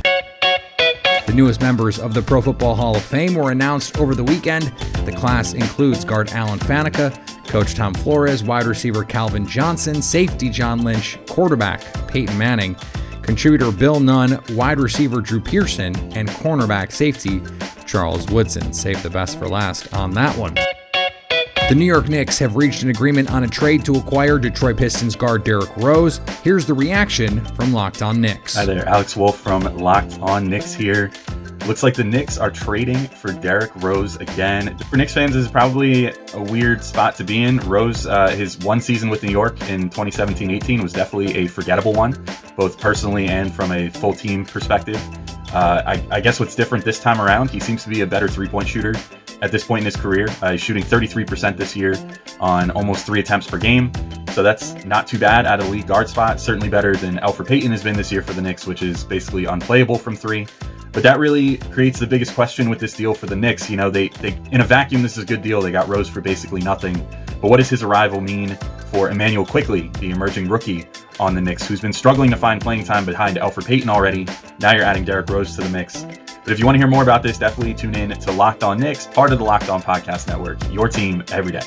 The 1.25 1.33
newest 1.33 1.61
members 1.61 1.99
of 1.99 2.13
the 2.13 2.21
Pro 2.21 2.41
Football 2.41 2.75
Hall 2.75 2.95
of 2.95 3.03
Fame 3.03 3.35
were 3.35 3.51
announced 3.51 3.97
over 3.97 4.15
the 4.15 4.23
weekend. 4.23 4.63
The 5.05 5.11
class 5.11 5.53
includes 5.53 6.03
guard 6.03 6.31
Alan 6.31 6.59
Faneca, 6.59 7.15
coach 7.47 7.75
Tom 7.75 7.93
Flores, 7.93 8.43
wide 8.43 8.65
receiver 8.65 9.03
Calvin 9.03 9.47
Johnson, 9.47 10.01
safety 10.01 10.49
John 10.49 10.83
Lynch, 10.83 11.17
quarterback 11.27 11.81
Peyton 12.07 12.37
Manning, 12.37 12.75
contributor 13.21 13.71
Bill 13.71 13.99
Nunn, 13.99 14.43
wide 14.51 14.79
receiver 14.79 15.21
Drew 15.21 15.39
Pearson, 15.39 15.95
and 16.13 16.27
cornerback 16.29 16.91
safety 16.91 17.41
Charles 17.85 18.27
Woodson. 18.29 18.73
Save 18.73 19.03
the 19.03 19.09
best 19.09 19.37
for 19.37 19.47
last 19.47 19.93
on 19.93 20.11
that 20.11 20.37
one. 20.37 20.55
The 21.69 21.75
New 21.75 21.85
York 21.85 22.09
Knicks 22.09 22.37
have 22.39 22.57
reached 22.57 22.83
an 22.83 22.89
agreement 22.89 23.31
on 23.31 23.45
a 23.45 23.47
trade 23.47 23.85
to 23.85 23.93
acquire 23.93 24.37
Detroit 24.37 24.75
Pistons 24.75 25.15
guard 25.15 25.45
Derrick 25.45 25.75
Rose. 25.77 26.19
Here's 26.43 26.65
the 26.65 26.73
reaction 26.73 27.43
from 27.55 27.71
Locked 27.71 28.01
On 28.01 28.19
Knicks. 28.19 28.55
Hi 28.55 28.65
there, 28.65 28.87
Alex 28.87 29.15
Wolf 29.15 29.39
from 29.39 29.63
Locked 29.77 30.19
On 30.19 30.47
Knicks 30.49 30.73
here. 30.73 31.09
Looks 31.65 31.81
like 31.81 31.95
the 31.95 32.03
Knicks 32.03 32.37
are 32.37 32.51
trading 32.51 33.07
for 33.07 33.31
Derrick 33.31 33.71
Rose 33.77 34.17
again. 34.17 34.77
For 34.89 34.97
Knicks 34.97 35.13
fans, 35.13 35.33
this 35.33 35.45
is 35.45 35.49
probably 35.51 36.13
a 36.33 36.41
weird 36.41 36.83
spot 36.83 37.15
to 37.15 37.23
be 37.23 37.41
in. 37.41 37.59
Rose, 37.59 38.05
uh, 38.05 38.27
his 38.31 38.59
one 38.59 38.81
season 38.81 39.09
with 39.09 39.23
New 39.23 39.31
York 39.31 39.59
in 39.69 39.83
2017 39.83 40.51
18 40.51 40.83
was 40.83 40.91
definitely 40.91 41.33
a 41.37 41.47
forgettable 41.47 41.93
one, 41.93 42.23
both 42.57 42.77
personally 42.77 43.27
and 43.27 43.51
from 43.51 43.71
a 43.71 43.89
full 43.89 44.13
team 44.13 44.45
perspective. 44.45 45.01
Uh, 45.53 45.81
I, 45.85 46.07
I, 46.11 46.19
guess 46.19 46.39
what's 46.39 46.55
different 46.55 46.83
this 46.83 46.99
time 46.99 47.21
around, 47.21 47.51
he 47.51 47.59
seems 47.59 47.83
to 47.83 47.89
be 47.89 48.01
a 48.01 48.07
better 48.07 48.27
three 48.27 48.47
point 48.47 48.67
shooter 48.67 48.95
at 49.43 49.51
this 49.51 49.65
point 49.65 49.81
in 49.81 49.85
his 49.85 49.97
career. 49.97 50.27
Uh, 50.41 50.51
he's 50.51 50.61
shooting 50.61 50.83
33% 50.83 51.57
this 51.57 51.75
year 51.75 51.95
on 52.39 52.71
almost 52.71 53.05
three 53.05 53.19
attempts 53.19 53.45
per 53.45 53.57
game. 53.57 53.91
So 54.31 54.41
that's 54.41 54.83
not 54.85 55.05
too 55.05 55.19
bad 55.19 55.45
at 55.45 55.59
a 55.59 55.65
league 55.65 55.85
guard 55.85 56.09
spot. 56.09 56.39
Certainly 56.39 56.69
better 56.69 56.95
than 56.95 57.17
Elfrid 57.17 57.47
Payton 57.47 57.69
has 57.71 57.83
been 57.83 57.95
this 57.95 58.11
year 58.11 58.23
for 58.23 58.33
the 58.33 58.41
Knicks, 58.41 58.65
which 58.65 58.81
is 58.81 59.03
basically 59.03 59.45
unplayable 59.45 59.97
from 59.97 60.15
three. 60.15 60.47
But 60.93 61.03
that 61.03 61.19
really 61.19 61.57
creates 61.57 61.99
the 61.99 62.07
biggest 62.07 62.33
question 62.33 62.69
with 62.69 62.79
this 62.79 62.93
deal 62.93 63.13
for 63.13 63.25
the 63.25 63.35
Knicks. 63.35 63.69
You 63.69 63.77
know, 63.77 63.89
they, 63.89 64.07
they 64.07 64.39
in 64.51 64.61
a 64.61 64.63
vacuum, 64.63 65.01
this 65.01 65.17
is 65.17 65.23
a 65.23 65.27
good 65.27 65.41
deal. 65.41 65.61
They 65.61 65.71
got 65.71 65.89
Rose 65.89 66.07
for 66.07 66.21
basically 66.21 66.61
nothing. 66.61 66.95
But 67.41 67.49
what 67.49 67.57
does 67.57 67.69
his 67.69 67.83
arrival 67.83 68.21
mean 68.21 68.57
for 68.91 69.09
Immanuel 69.09 69.45
Quickley, 69.45 69.89
the 69.99 70.11
emerging 70.11 70.47
rookie 70.47 70.87
on 71.19 71.35
the 71.35 71.41
Knicks, 71.41 71.67
who's 71.67 71.81
been 71.81 71.93
struggling 71.93 72.31
to 72.31 72.37
find 72.37 72.61
playing 72.61 72.85
time 72.85 73.05
behind 73.05 73.37
Elfrid 73.37 73.67
Payton 73.67 73.89
already? 73.89 74.25
Now 74.59 74.71
you're 74.71 74.85
adding 74.85 75.03
Derrick 75.03 75.29
Rose 75.29 75.55
to 75.57 75.61
the 75.61 75.69
mix. 75.69 76.05
But 76.43 76.51
if 76.51 76.59
you 76.59 76.65
want 76.65 76.75
to 76.75 76.79
hear 76.79 76.87
more 76.87 77.03
about 77.03 77.23
this, 77.23 77.37
definitely 77.37 77.73
tune 77.73 77.95
in 77.95 78.09
to 78.11 78.31
Locked 78.31 78.63
On 78.63 78.77
Knicks, 78.77 79.07
part 79.07 79.31
of 79.31 79.39
the 79.39 79.45
Locked 79.45 79.69
On 79.69 79.81
Podcast 79.81 80.27
Network, 80.27 80.59
your 80.71 80.89
team 80.89 81.23
every 81.31 81.53
day. 81.53 81.61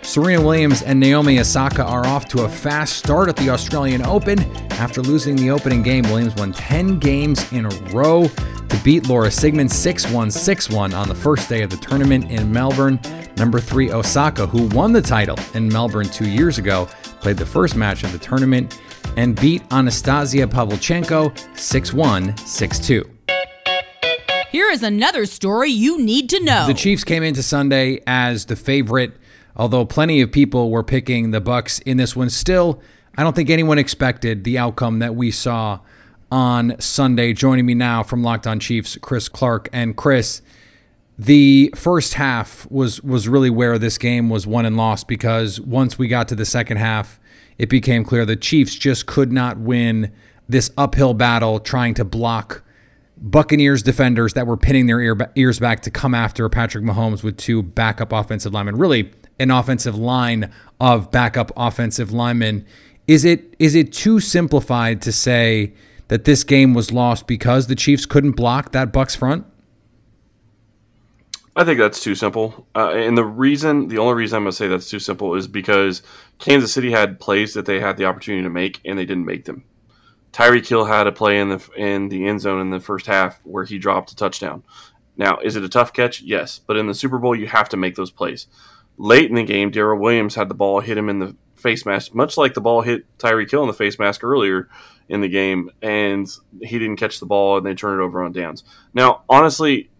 Serena 0.00 0.42
Williams 0.42 0.80
and 0.80 0.98
Naomi 0.98 1.38
Osaka 1.38 1.84
are 1.84 2.06
off 2.06 2.26
to 2.28 2.44
a 2.44 2.48
fast 2.48 2.96
start 2.96 3.28
at 3.28 3.36
the 3.36 3.50
Australian 3.50 4.00
Open. 4.06 4.40
After 4.72 5.02
losing 5.02 5.36
the 5.36 5.50
opening 5.50 5.82
game, 5.82 6.04
Williams 6.04 6.34
won 6.36 6.54
10 6.54 6.98
games 6.98 7.52
in 7.52 7.66
a 7.66 7.68
row 7.92 8.26
to 8.26 8.80
beat 8.82 9.06
Laura 9.06 9.28
Siegemund 9.28 9.70
6 9.70 10.10
1 10.10 10.30
6 10.30 10.70
1 10.70 10.94
on 10.94 11.08
the 11.08 11.14
first 11.14 11.50
day 11.50 11.62
of 11.62 11.68
the 11.68 11.76
tournament 11.76 12.30
in 12.30 12.50
Melbourne. 12.50 12.98
Number 13.36 13.60
three, 13.60 13.92
Osaka, 13.92 14.46
who 14.46 14.68
won 14.74 14.94
the 14.94 15.02
title 15.02 15.36
in 15.52 15.68
Melbourne 15.68 16.08
two 16.08 16.28
years 16.28 16.56
ago, 16.56 16.86
played 17.20 17.36
the 17.36 17.46
first 17.46 17.76
match 17.76 18.02
of 18.02 18.10
the 18.12 18.18
tournament 18.18 18.80
and 19.18 19.38
beat 19.38 19.62
Anastasia 19.70 20.46
Pavlyuchenkova 20.46 21.58
6 21.58 21.92
1 21.92 22.36
6 22.38 22.78
2. 22.78 23.17
Here 24.50 24.70
is 24.70 24.82
another 24.82 25.26
story 25.26 25.70
you 25.70 25.98
need 25.98 26.30
to 26.30 26.40
know. 26.42 26.66
The 26.66 26.74
Chiefs 26.74 27.04
came 27.04 27.22
into 27.22 27.42
Sunday 27.42 28.00
as 28.06 28.46
the 28.46 28.56
favorite 28.56 29.12
although 29.58 29.84
plenty 29.84 30.20
of 30.20 30.30
people 30.30 30.70
were 30.70 30.84
picking 30.84 31.32
the 31.32 31.40
Bucs 31.40 31.82
in 31.82 31.96
this 31.96 32.14
one. 32.14 32.30
Still, 32.30 32.80
I 33.16 33.24
don't 33.24 33.34
think 33.34 33.50
anyone 33.50 33.78
expected 33.78 34.44
the 34.44 34.56
outcome 34.56 35.00
that 35.00 35.16
we 35.16 35.30
saw 35.30 35.80
on 36.30 36.78
Sunday. 36.78 37.32
Joining 37.32 37.66
me 37.66 37.74
now 37.74 38.02
from 38.02 38.22
Locked 38.22 38.46
On 38.46 38.60
Chiefs, 38.60 38.96
Chris 39.00 39.28
Clark 39.28 39.68
and 39.72 39.96
Chris. 39.96 40.40
The 41.18 41.74
first 41.74 42.14
half 42.14 42.70
was 42.70 43.02
was 43.02 43.28
really 43.28 43.50
where 43.50 43.76
this 43.76 43.98
game 43.98 44.30
was 44.30 44.46
won 44.46 44.64
and 44.64 44.76
lost 44.76 45.08
because 45.08 45.60
once 45.60 45.98
we 45.98 46.06
got 46.06 46.28
to 46.28 46.36
the 46.36 46.46
second 46.46 46.76
half, 46.76 47.18
it 47.58 47.68
became 47.68 48.04
clear 48.04 48.24
the 48.24 48.36
Chiefs 48.36 48.76
just 48.76 49.06
could 49.06 49.32
not 49.32 49.58
win 49.58 50.12
this 50.48 50.70
uphill 50.78 51.14
battle 51.14 51.58
trying 51.58 51.94
to 51.94 52.04
block 52.04 52.62
Buccaneers 53.20 53.82
defenders 53.82 54.34
that 54.34 54.46
were 54.46 54.56
pinning 54.56 54.86
their 54.86 55.00
ear, 55.00 55.16
ears 55.34 55.58
back 55.58 55.80
to 55.80 55.90
come 55.90 56.14
after 56.14 56.48
Patrick 56.48 56.84
Mahomes 56.84 57.22
with 57.22 57.36
two 57.36 57.62
backup 57.62 58.12
offensive 58.12 58.52
linemen. 58.52 58.76
Really, 58.76 59.10
an 59.38 59.50
offensive 59.50 59.96
line 59.96 60.52
of 60.80 61.10
backup 61.10 61.50
offensive 61.56 62.12
linemen. 62.12 62.64
Is 63.06 63.24
it 63.24 63.54
is 63.58 63.74
it 63.74 63.92
too 63.92 64.20
simplified 64.20 65.02
to 65.02 65.12
say 65.12 65.72
that 66.08 66.24
this 66.24 66.44
game 66.44 66.74
was 66.74 66.92
lost 66.92 67.26
because 67.26 67.66
the 67.66 67.74
Chiefs 67.74 68.06
couldn't 68.06 68.32
block 68.32 68.72
that 68.72 68.92
Bucs 68.92 69.16
front? 69.16 69.46
I 71.56 71.64
think 71.64 71.80
that's 71.80 72.00
too 72.00 72.14
simple. 72.14 72.68
Uh, 72.76 72.90
and 72.90 73.18
the 73.18 73.24
reason, 73.24 73.88
the 73.88 73.98
only 73.98 74.14
reason 74.14 74.36
I'm 74.36 74.44
going 74.44 74.52
to 74.52 74.56
say 74.56 74.68
that's 74.68 74.88
too 74.88 75.00
simple 75.00 75.34
is 75.34 75.48
because 75.48 76.02
Kansas 76.38 76.72
City 76.72 76.92
had 76.92 77.18
plays 77.18 77.52
that 77.54 77.66
they 77.66 77.80
had 77.80 77.96
the 77.96 78.04
opportunity 78.04 78.44
to 78.44 78.50
make 78.50 78.80
and 78.84 78.96
they 78.96 79.04
didn't 79.04 79.24
make 79.24 79.44
them. 79.44 79.64
Tyreek 80.32 80.68
Hill 80.68 80.84
had 80.84 81.06
a 81.06 81.12
play 81.12 81.38
in 81.38 81.48
the 81.48 81.68
in 81.76 82.08
the 82.08 82.26
end 82.26 82.40
zone 82.40 82.60
in 82.60 82.70
the 82.70 82.80
first 82.80 83.06
half 83.06 83.40
where 83.44 83.64
he 83.64 83.78
dropped 83.78 84.12
a 84.12 84.16
touchdown. 84.16 84.62
Now, 85.16 85.38
is 85.38 85.56
it 85.56 85.64
a 85.64 85.68
tough 85.68 85.92
catch? 85.92 86.22
Yes, 86.22 86.60
but 86.64 86.76
in 86.76 86.86
the 86.86 86.94
Super 86.94 87.18
Bowl, 87.18 87.34
you 87.34 87.46
have 87.46 87.68
to 87.70 87.76
make 87.76 87.96
those 87.96 88.10
plays. 88.10 88.46
Late 88.96 89.28
in 89.28 89.36
the 89.36 89.42
game, 89.42 89.70
Darrel 89.70 89.98
Williams 89.98 90.34
had 90.34 90.48
the 90.48 90.54
ball 90.54 90.80
hit 90.80 90.98
him 90.98 91.08
in 91.08 91.18
the 91.18 91.36
face 91.56 91.84
mask, 91.84 92.14
much 92.14 92.36
like 92.36 92.54
the 92.54 92.60
ball 92.60 92.82
hit 92.82 93.04
Tyreek 93.18 93.50
Hill 93.50 93.62
in 93.62 93.68
the 93.68 93.74
face 93.74 93.98
mask 93.98 94.22
earlier 94.22 94.68
in 95.08 95.20
the 95.20 95.28
game, 95.28 95.70
and 95.82 96.28
he 96.62 96.78
didn't 96.78 96.96
catch 96.96 97.18
the 97.18 97.26
ball 97.26 97.56
and 97.56 97.66
they 97.66 97.74
turned 97.74 98.00
it 98.00 98.04
over 98.04 98.22
on 98.22 98.32
downs. 98.32 98.64
Now, 98.94 99.22
honestly, 99.28 99.90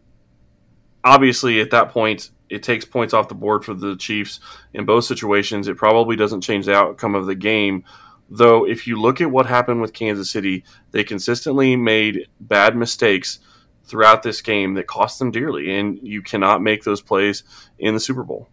obviously 1.03 1.61
at 1.61 1.71
that 1.71 1.91
point, 1.91 2.31
it 2.49 2.63
takes 2.63 2.85
points 2.85 3.15
off 3.15 3.29
the 3.29 3.35
board 3.35 3.65
for 3.65 3.75
the 3.75 3.97
Chiefs 3.97 4.41
in 4.73 4.85
both 4.85 5.05
situations. 5.05 5.69
It 5.69 5.77
probably 5.77 6.17
doesn't 6.17 6.41
change 6.41 6.67
the 6.67 6.75
outcome 6.75 7.15
of 7.15 7.27
the 7.27 7.35
game. 7.35 7.85
Though, 8.29 8.67
if 8.67 8.87
you 8.87 9.01
look 9.01 9.21
at 9.21 9.31
what 9.31 9.47
happened 9.47 9.81
with 9.81 9.93
Kansas 9.93 10.31
City, 10.31 10.65
they 10.91 11.03
consistently 11.03 11.77
made 11.77 12.29
bad 12.41 12.77
mistakes 12.77 13.39
throughout 13.85 14.23
this 14.23 14.43
game 14.43 14.75
that 14.75 14.87
cost 14.87 15.19
them 15.19 15.31
dearly, 15.31 15.75
and 15.79 15.99
you 16.03 16.23
cannot 16.23 16.63
make 16.63 16.85
those 16.85 17.01
plays 17.01 17.43
in 17.79 17.95
the 17.95 18.01
Super 18.01 18.23
Bowl. 18.23 18.49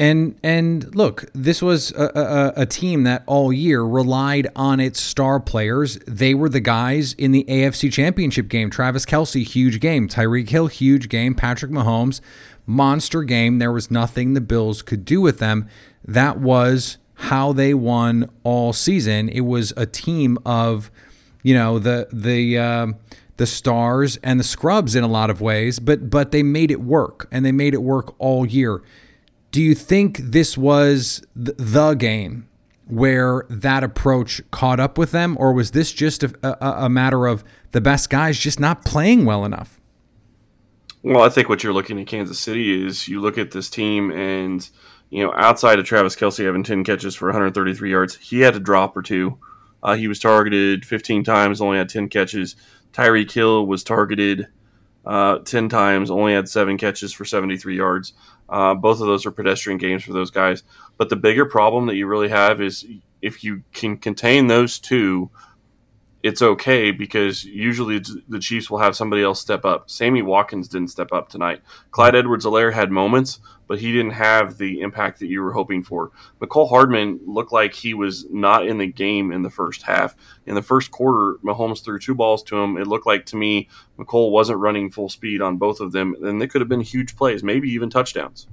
And 0.00 0.38
and 0.44 0.94
look, 0.94 1.24
this 1.34 1.60
was 1.60 1.90
a, 1.90 2.52
a, 2.56 2.62
a, 2.62 2.66
team 2.66 3.02
that 3.02 3.24
all 3.26 3.52
year 3.52 3.82
relied 3.82 4.46
on 4.54 4.78
its 4.78 5.00
star 5.00 5.40
players. 5.40 5.98
They 6.06 6.34
were 6.34 6.48
the 6.48 6.60
guys 6.60 7.14
in 7.14 7.32
the 7.32 7.44
AFC 7.48 7.92
Championship 7.92 8.46
game. 8.46 8.70
Travis 8.70 9.04
Kelce, 9.04 9.44
huge 9.44 9.80
game. 9.80 10.06
Tyreek 10.06 10.50
Hill, 10.50 10.68
huge 10.68 11.08
game. 11.08 11.34
Patrick 11.34 11.72
Mahomes, 11.72 12.20
monster 12.64 13.24
game. 13.24 13.58
There 13.58 13.72
was 13.72 13.90
nothing 13.90 14.34
the 14.34 14.40
Bills 14.40 14.82
could 14.82 15.04
do 15.04 15.20
with 15.20 15.40
them. 15.40 15.68
That 16.04 16.38
was 16.38 16.98
how 17.18 17.52
they 17.52 17.74
won 17.74 18.30
all 18.44 18.72
season. 18.72 19.28
It 19.28 19.42
was 19.42 19.72
a 19.76 19.86
team 19.86 20.38
of, 20.46 20.90
you 21.42 21.54
know, 21.54 21.78
the 21.78 22.08
the 22.12 22.58
uh, 22.58 22.86
the 23.36 23.46
stars 23.46 24.18
and 24.22 24.40
the 24.40 24.44
scrubs 24.44 24.94
in 24.94 25.04
a 25.04 25.08
lot 25.08 25.30
of 25.30 25.40
ways, 25.40 25.78
but 25.78 26.10
but 26.10 26.30
they 26.30 26.42
made 26.42 26.70
it 26.70 26.80
work 26.80 27.28
and 27.30 27.44
they 27.44 27.52
made 27.52 27.74
it 27.74 27.82
work 27.82 28.14
all 28.18 28.46
year 28.46 28.82
do 29.50 29.62
you 29.62 29.74
think 29.74 30.18
this 30.18 30.58
was 30.58 31.22
the 31.34 31.94
game 31.94 32.48
where 32.86 33.44
that 33.48 33.84
approach 33.84 34.40
caught 34.50 34.80
up 34.80 34.96
with 34.96 35.10
them, 35.10 35.36
or 35.38 35.52
was 35.52 35.72
this 35.72 35.92
just 35.92 36.22
a, 36.22 36.32
a, 36.42 36.84
a 36.84 36.88
matter 36.88 37.26
of 37.26 37.44
the 37.72 37.80
best 37.80 38.10
guys 38.10 38.38
just 38.38 38.58
not 38.58 38.84
playing 38.84 39.24
well 39.24 39.44
enough? 39.44 39.80
Well, 41.02 41.22
I 41.22 41.28
think 41.28 41.48
what 41.48 41.62
you're 41.62 41.72
looking 41.72 42.00
at 42.00 42.06
Kansas 42.06 42.38
City 42.38 42.86
is 42.86 43.08
you 43.08 43.20
look 43.20 43.38
at 43.38 43.52
this 43.52 43.70
team 43.70 44.10
and 44.10 44.68
you 45.10 45.24
know 45.24 45.32
outside 45.36 45.78
of 45.78 45.84
Travis 45.84 46.16
Kelce 46.16 46.44
having 46.44 46.62
10 46.62 46.84
catches 46.84 47.14
for 47.14 47.26
133 47.28 47.90
yards, 47.90 48.16
he 48.16 48.40
had 48.40 48.56
a 48.56 48.60
drop 48.60 48.96
or 48.96 49.02
two. 49.02 49.38
Uh, 49.82 49.94
he 49.94 50.08
was 50.08 50.18
targeted 50.18 50.84
15 50.84 51.24
times, 51.24 51.60
only 51.60 51.78
had 51.78 51.88
10 51.88 52.08
catches. 52.08 52.56
Tyreek 52.92 53.30
Hill 53.30 53.66
was 53.66 53.84
targeted 53.84 54.48
uh, 55.06 55.38
10 55.38 55.68
times, 55.68 56.10
only 56.10 56.32
had 56.32 56.48
seven 56.48 56.76
catches 56.76 57.12
for 57.12 57.24
73 57.24 57.76
yards. 57.76 58.12
Uh, 58.48 58.74
both 58.74 59.00
of 59.00 59.06
those 59.06 59.24
are 59.24 59.30
pedestrian 59.30 59.78
games 59.78 60.04
for 60.04 60.12
those 60.12 60.30
guys. 60.30 60.62
But 60.96 61.08
the 61.08 61.16
bigger 61.16 61.46
problem 61.46 61.86
that 61.86 61.96
you 61.96 62.06
really 62.06 62.28
have 62.28 62.60
is 62.60 62.86
if 63.22 63.44
you 63.44 63.62
can 63.72 63.96
contain 63.96 64.46
those 64.46 64.78
two, 64.78 65.30
it's 66.22 66.42
okay 66.42 66.90
because 66.90 67.44
usually 67.44 68.00
the 68.28 68.40
Chiefs 68.40 68.68
will 68.68 68.78
have 68.78 68.96
somebody 68.96 69.22
else 69.22 69.40
step 69.40 69.64
up. 69.64 69.88
Sammy 69.88 70.22
Watkins 70.22 70.68
didn't 70.68 70.90
step 70.90 71.12
up 71.12 71.28
tonight. 71.28 71.62
Clyde 71.92 72.16
Edwards-Helaire 72.16 72.72
had 72.72 72.90
moments, 72.90 73.38
but 73.68 73.78
he 73.78 73.92
didn't 73.92 74.12
have 74.12 74.58
the 74.58 74.80
impact 74.80 75.20
that 75.20 75.26
you 75.26 75.42
were 75.42 75.52
hoping 75.52 75.82
for. 75.82 76.10
Mecole 76.40 76.68
Hardman 76.68 77.20
looked 77.24 77.52
like 77.52 77.72
he 77.74 77.94
was 77.94 78.26
not 78.30 78.66
in 78.66 78.78
the 78.78 78.86
game 78.86 79.30
in 79.30 79.42
the 79.42 79.50
first 79.50 79.82
half. 79.82 80.16
In 80.46 80.54
the 80.54 80.62
first 80.62 80.90
quarter, 80.90 81.38
Mahomes 81.44 81.84
threw 81.84 81.98
two 81.98 82.14
balls 82.14 82.42
to 82.44 82.56
him. 82.58 82.76
It 82.76 82.86
looked 82.86 83.06
like 83.06 83.26
to 83.26 83.36
me 83.36 83.68
Mecole 83.98 84.32
wasn't 84.32 84.58
running 84.58 84.90
full 84.90 85.08
speed 85.08 85.40
on 85.40 85.56
both 85.56 85.80
of 85.80 85.92
them, 85.92 86.16
and 86.22 86.40
they 86.40 86.48
could 86.48 86.60
have 86.60 86.68
been 86.68 86.80
huge 86.80 87.14
plays, 87.14 87.44
maybe 87.44 87.68
even 87.70 87.90
touchdowns. 87.90 88.48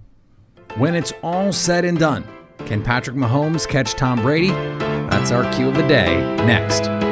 When 0.77 0.93
it's 0.93 1.13
all 1.23 1.51
said 1.51 1.85
and 1.85 1.97
done, 1.97 2.27
can 2.65 2.83
Patrick 2.83 3.15
Mahomes 3.15 3.67
catch 3.67 3.93
Tom 3.93 4.21
Brady? 4.21 4.49
That's 5.09 5.31
our 5.31 5.51
cue 5.53 5.69
of 5.69 5.75
the 5.75 5.87
day 5.87 6.17
next. 6.45 7.04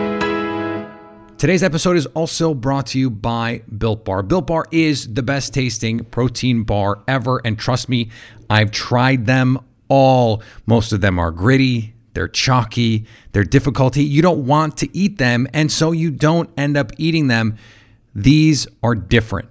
Today's 1.44 1.62
episode 1.62 1.98
is 1.98 2.06
also 2.06 2.54
brought 2.54 2.86
to 2.86 2.98
you 2.98 3.10
by 3.10 3.64
Built 3.78 4.06
Bar. 4.06 4.24
Built 4.24 4.48
Bar 4.48 4.66
is 4.72 5.14
the 5.14 5.22
best 5.22 5.54
tasting 5.54 6.06
protein 6.06 6.64
bar 6.64 7.04
ever. 7.06 7.42
And 7.44 7.60
trust 7.60 7.90
me, 7.90 8.10
I've 8.50 8.72
tried 8.72 9.26
them 9.26 9.60
all. 9.90 10.42
Most 10.66 10.94
of 10.94 11.02
them 11.02 11.20
are 11.20 11.32
gritty, 11.32 11.96
they're 12.14 12.30
chalky, 12.30 13.06
they're 13.34 13.44
difficulty. 13.44 14.06
You 14.06 14.22
don't 14.22 14.46
want 14.46 14.78
to 14.78 14.98
eat 14.98 15.18
them, 15.18 15.46
and 15.54 15.70
so 15.70 15.92
you 15.92 16.12
don't 16.12 16.50
end 16.56 16.78
up 16.78 16.94
eating 16.98 17.28
them. 17.28 17.58
These 18.16 18.66
are 18.82 18.96
different. 18.96 19.50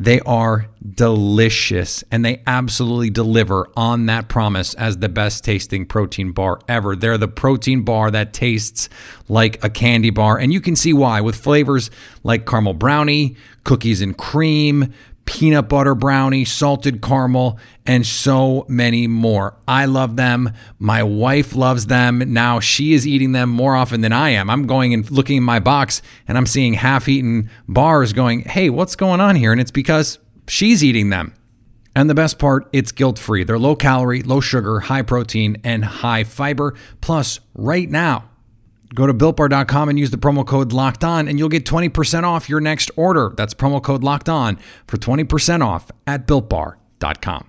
They 0.00 0.20
are 0.20 0.66
delicious 0.94 2.02
and 2.10 2.24
they 2.24 2.42
absolutely 2.46 3.10
deliver 3.10 3.68
on 3.76 4.06
that 4.06 4.30
promise 4.30 4.72
as 4.72 4.96
the 4.96 5.10
best 5.10 5.44
tasting 5.44 5.84
protein 5.84 6.32
bar 6.32 6.58
ever. 6.66 6.96
They're 6.96 7.18
the 7.18 7.28
protein 7.28 7.82
bar 7.82 8.10
that 8.10 8.32
tastes 8.32 8.88
like 9.28 9.62
a 9.62 9.68
candy 9.68 10.08
bar, 10.08 10.38
and 10.38 10.54
you 10.54 10.60
can 10.62 10.74
see 10.74 10.94
why 10.94 11.20
with 11.20 11.36
flavors 11.36 11.90
like 12.24 12.46
caramel 12.46 12.72
brownie, 12.72 13.36
cookies 13.62 14.00
and 14.00 14.16
cream, 14.16 14.94
peanut 15.30 15.68
butter 15.68 15.94
brownie, 15.94 16.44
salted 16.44 17.00
caramel, 17.00 17.56
and 17.86 18.04
so 18.04 18.66
many 18.68 19.06
more. 19.06 19.56
I 19.68 19.84
love 19.84 20.16
them. 20.16 20.52
My 20.80 21.04
wife 21.04 21.54
loves 21.54 21.86
them. 21.86 22.32
Now 22.32 22.58
she 22.58 22.94
is 22.94 23.06
eating 23.06 23.30
them 23.30 23.48
more 23.48 23.76
often 23.76 24.00
than 24.00 24.12
I 24.12 24.30
am. 24.30 24.50
I'm 24.50 24.66
going 24.66 24.92
and 24.92 25.08
looking 25.08 25.36
in 25.36 25.44
my 25.44 25.60
box 25.60 26.02
and 26.26 26.36
I'm 26.36 26.46
seeing 26.46 26.74
half 26.74 27.08
eaten 27.08 27.48
bars 27.68 28.12
going, 28.12 28.40
hey, 28.40 28.70
what's 28.70 28.96
going 28.96 29.20
on 29.20 29.36
here? 29.36 29.52
And 29.52 29.60
it's 29.60 29.70
because 29.70 30.18
she's 30.48 30.82
eating 30.82 31.10
them. 31.10 31.32
And 31.94 32.10
the 32.10 32.14
best 32.14 32.40
part, 32.40 32.68
it's 32.72 32.90
guilt 32.90 33.16
free. 33.16 33.44
They're 33.44 33.58
low 33.58 33.76
calorie, 33.76 34.22
low 34.22 34.40
sugar, 34.40 34.80
high 34.80 35.02
protein, 35.02 35.58
and 35.62 35.84
high 35.84 36.24
fiber. 36.24 36.74
Plus, 37.00 37.38
right 37.54 37.88
now, 37.88 38.29
Go 38.94 39.06
to 39.06 39.14
builtbar.com 39.14 39.88
and 39.88 39.98
use 39.98 40.10
the 40.10 40.16
promo 40.16 40.46
code 40.46 40.72
locked 40.72 41.04
on, 41.04 41.28
and 41.28 41.38
you'll 41.38 41.48
get 41.48 41.64
20% 41.64 42.24
off 42.24 42.48
your 42.48 42.60
next 42.60 42.90
order. 42.96 43.32
That's 43.36 43.54
promo 43.54 43.82
code 43.82 44.02
locked 44.02 44.28
on 44.28 44.58
for 44.86 44.96
20% 44.96 45.64
off 45.64 45.90
at 46.06 46.26
builtbar.com. 46.26 47.46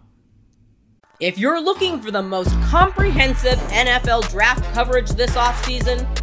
If 1.19 1.37
you're 1.37 1.61
looking 1.61 2.01
for 2.01 2.09
the 2.09 2.23
most 2.23 2.49
comprehensive 2.63 3.59
NFL 3.69 4.29
draft 4.31 4.63
coverage 4.73 5.09
this 5.11 5.35
offseason, 5.35 5.99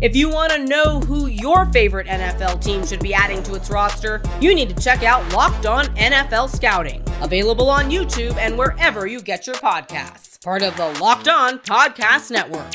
If 0.00 0.16
you 0.16 0.30
want 0.30 0.50
to 0.52 0.64
know 0.64 1.00
who 1.00 1.26
your 1.26 1.66
favorite 1.66 2.06
NFL 2.06 2.64
team 2.64 2.86
should 2.86 3.00
be 3.00 3.12
adding 3.12 3.42
to 3.42 3.54
its 3.54 3.68
roster, 3.68 4.22
you 4.40 4.54
need 4.54 4.74
to 4.74 4.82
check 4.82 5.02
out 5.02 5.30
Locked 5.34 5.66
On 5.66 5.84
NFL 5.88 6.48
Scouting, 6.48 7.02
available 7.20 7.68
on 7.68 7.90
YouTube 7.90 8.34
and 8.38 8.56
wherever 8.56 9.06
you 9.06 9.20
get 9.20 9.46
your 9.46 9.56
podcasts. 9.56 10.42
Part 10.42 10.62
of 10.62 10.74
the 10.78 10.88
Locked 11.02 11.28
On 11.28 11.58
Podcast 11.58 12.30
Network. 12.30 12.72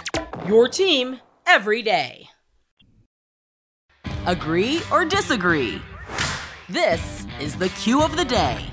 Your 0.47 0.67
team 0.67 1.19
every 1.47 1.81
day. 1.81 2.29
Agree 4.27 4.81
or 4.91 5.03
disagree? 5.03 5.81
This 6.69 7.25
is 7.41 7.55
the 7.55 7.69
cue 7.69 8.03
of 8.03 8.17
the 8.17 8.25
day. 8.25 8.63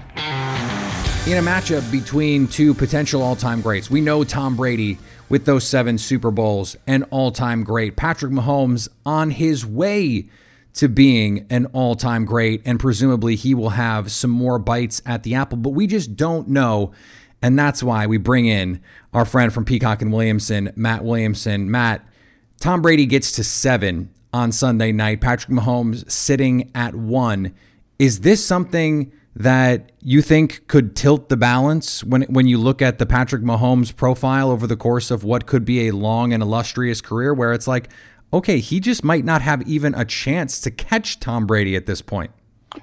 In 1.26 1.38
a 1.38 1.42
matchup 1.42 1.90
between 1.90 2.49
two 2.49 2.75
potential 2.75 3.23
all 3.23 3.35
time 3.35 3.62
greats, 3.62 3.88
we 3.88 4.02
know 4.02 4.25
Tom 4.25 4.56
Brady 4.56 4.99
with 5.33 5.47
those 5.47 5.67
seven 5.67 5.97
Super 5.97 6.31
Bowls, 6.31 6.77
an 6.87 7.05
all 7.05 7.31
time 7.33 7.65
great. 7.65 7.97
Patrick 7.97 8.31
Mahomes 8.31 8.87
on 9.07 9.31
his 9.31 9.65
way 9.65 10.29
to 10.75 10.91
being 10.91 11.47
an 11.49 11.65
all 11.73 11.95
time 11.97 12.27
great, 12.27 12.61
and 12.67 12.78
presumably 12.78 13.35
he 13.35 13.54
will 13.54 13.71
have 13.71 14.13
some 14.13 14.30
more 14.30 14.59
bites 14.59 15.00
at 15.06 15.23
the 15.23 15.35
apple, 15.35 15.56
but 15.56 15.71
we 15.71 15.87
just 15.87 16.17
don't 16.17 16.49
know. 16.49 16.93
And 17.41 17.59
that's 17.59 17.83
why 17.83 18.06
we 18.06 18.19
bring 18.19 18.45
in 18.45 18.83
our 19.15 19.25
friend 19.25 19.50
from 19.50 19.65
Peacock 19.65 20.02
and 20.02 20.13
Williamson, 20.13 20.71
Matt 20.76 21.02
Williamson. 21.02 21.71
Matt, 21.71 22.06
Tom 22.61 22.83
Brady 22.83 23.06
gets 23.06 23.33
to 23.33 23.43
seven 23.43 24.11
on 24.35 24.52
Sunday 24.52 24.93
night. 24.93 25.23
Patrick 25.23 25.56
Mahomes 25.56 26.09
sitting 26.11 26.71
at 26.75 26.95
one. 26.95 27.54
Is 27.99 28.21
this 28.21 28.45
something 28.45 29.11
that 29.34 29.92
you 30.02 30.21
think 30.21 30.66
could 30.66 30.95
tilt 30.95 31.28
the 31.28 31.36
balance 31.36 32.04
when 32.04 32.23
when 32.23 32.47
you 32.47 32.58
look 32.58 32.82
at 32.82 32.99
the 32.99 33.06
Patrick 33.06 33.42
Mahomes 33.42 33.95
profile 33.95 34.50
over 34.50 34.66
the 34.66 34.76
course 34.76 35.10
of 35.10 35.25
what 35.25 35.47
could 35.47 35.64
be 35.64 35.88
a 35.88 35.92
long 35.92 36.32
and 36.32 36.42
illustrious 36.42 37.00
career 37.00 37.32
where 37.32 37.52
it's 37.52 37.66
like 37.66 37.88
okay, 38.32 38.58
he 38.58 38.80
just 38.80 39.04
might 39.04 39.25
not 39.25 39.42
have 39.42 39.62
even 39.68 39.95
a 39.95 40.04
chance 40.04 40.60
to 40.60 40.71
catch 40.71 41.21
Tom 41.21 41.47
Brady 41.47 41.76
at 41.76 41.86
this 41.86 42.00
point. 42.00 42.30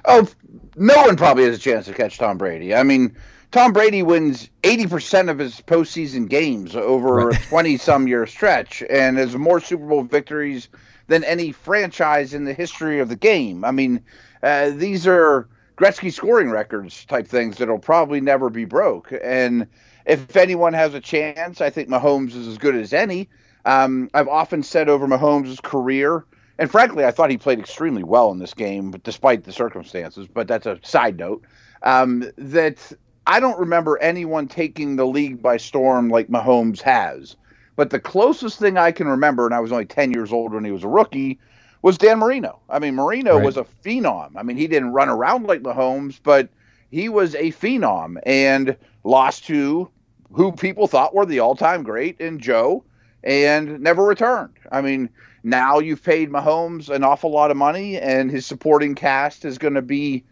Oh, 0.06 0.28
no 0.76 0.96
one 1.02 1.16
probably 1.16 1.46
has 1.46 1.58
a 1.58 1.60
chance 1.60 1.88
to 1.88 1.94
catch 1.94 2.18
Tom 2.18 2.38
Brady. 2.38 2.76
I 2.76 2.84
mean, 2.84 3.16
Tom 3.52 3.74
Brady 3.74 4.04
wins 4.04 4.50
80% 4.62 5.30
of 5.30 5.40
his 5.40 5.62
postseason 5.62 6.30
games 6.30 6.76
over 6.76 7.16
right. 7.16 7.46
a 7.46 7.50
20 7.50 7.78
some 7.78 8.08
year 8.08 8.28
stretch 8.28 8.84
and 8.90 9.18
has 9.18 9.36
more 9.36 9.60
Super 9.60 9.88
Bowl 9.88 10.04
victories 10.04 10.70
than 11.08 11.24
any 11.24 11.52
franchise 11.52 12.36
in 12.36 12.46
the 12.46 12.54
history 12.54 13.00
of 13.00 13.10
the 13.10 13.16
game. 13.16 13.66
I 13.66 13.72
mean, 13.72 14.04
uh, 14.44 14.70
these 14.70 15.08
are 15.08 15.48
Gretzky 15.80 16.12
scoring 16.12 16.50
records 16.50 17.06
type 17.06 17.26
things 17.26 17.58
that'll 17.58 17.80
probably 17.80 18.20
never 18.20 18.50
be 18.50 18.66
broke. 18.66 19.14
And 19.24 19.68
if 20.06 20.36
anyone 20.36 20.74
has 20.74 20.94
a 20.94 21.00
chance, 21.00 21.62
I 21.62 21.70
think 21.70 21.88
Mahomes 21.88 22.36
is 22.36 22.48
as 22.48 22.58
good 22.58 22.76
as 22.76 22.92
any. 22.92 23.30
Um, 23.64 24.10
I've 24.14 24.28
often 24.28 24.62
said 24.62 24.90
over 24.90 25.08
Mahomes' 25.08 25.62
career, 25.62 26.26
and 26.58 26.70
frankly, 26.70 27.06
I 27.06 27.12
thought 27.12 27.30
he 27.30 27.38
played 27.38 27.60
extremely 27.60 28.04
well 28.04 28.32
in 28.32 28.40
this 28.40 28.54
game, 28.54 28.92
despite 29.04 29.46
the 29.46 29.54
circumstances. 29.54 30.28
But 30.28 30.50
that's 30.50 30.66
a 30.66 30.80
side 30.84 31.18
note. 31.18 31.46
Um, 31.82 32.30
that 32.38 32.92
I 33.26 33.40
don't 33.40 33.60
remember 33.60 33.98
anyone 34.00 34.50
taking 34.50 34.98
the 34.98 35.06
league 35.06 35.42
by 35.42 35.56
storm 35.56 36.10
like 36.10 36.28
Mahomes 36.28 36.82
has. 36.82 37.38
But 37.78 37.92
the 37.92 38.00
closest 38.02 38.60
thing 38.60 38.78
I 38.78 38.92
can 38.92 39.08
remember, 39.08 39.46
and 39.46 39.56
I 39.56 39.62
was 39.62 39.72
only 39.72 39.86
10 39.86 40.12
years 40.12 40.34
old 40.34 40.54
when 40.54 40.66
he 40.66 40.72
was 40.72 40.84
a 40.84 40.90
rookie, 40.90 41.40
was 41.82 41.98
Dan 41.98 42.20
Marino. 42.20 42.60
I 42.70 42.80
mean, 42.80 42.96
Marino 42.96 43.36
right. 43.36 43.46
was 43.46 43.58
a 43.58 43.66
phenom. 43.84 44.32
I 44.36 44.44
mean, 44.44 44.58
he 44.58 44.68
didn't 44.68 44.92
run 44.92 45.10
around 45.10 45.48
like 45.48 45.62
Mahomes, 45.62 46.20
but 46.22 46.50
he 46.92 47.10
was 47.10 47.36
a 47.36 47.52
phenom 47.52 48.18
and 48.26 48.76
lost 49.04 49.46
to 49.46 49.90
who 50.32 50.52
people 50.52 50.88
thought 50.88 51.16
were 51.16 51.26
the 51.26 51.40
all 51.40 51.56
time 51.56 51.84
great 51.84 52.20
in 52.20 52.40
Joe 52.40 52.84
and 53.24 53.80
never 53.80 54.04
returned. 54.04 54.54
I 54.72 54.82
mean, 54.82 55.10
now 55.44 55.80
you've 55.80 56.04
paid 56.04 56.30
Mahomes 56.30 56.90
an 56.90 57.04
awful 57.04 57.32
lot 57.32 57.52
of 57.52 57.58
money, 57.58 57.98
and 57.98 58.30
his 58.30 58.46
supporting 58.46 58.96
cast 58.96 59.46
is 59.46 59.58
going 59.58 59.74
to 59.74 59.82
be, 59.82 60.24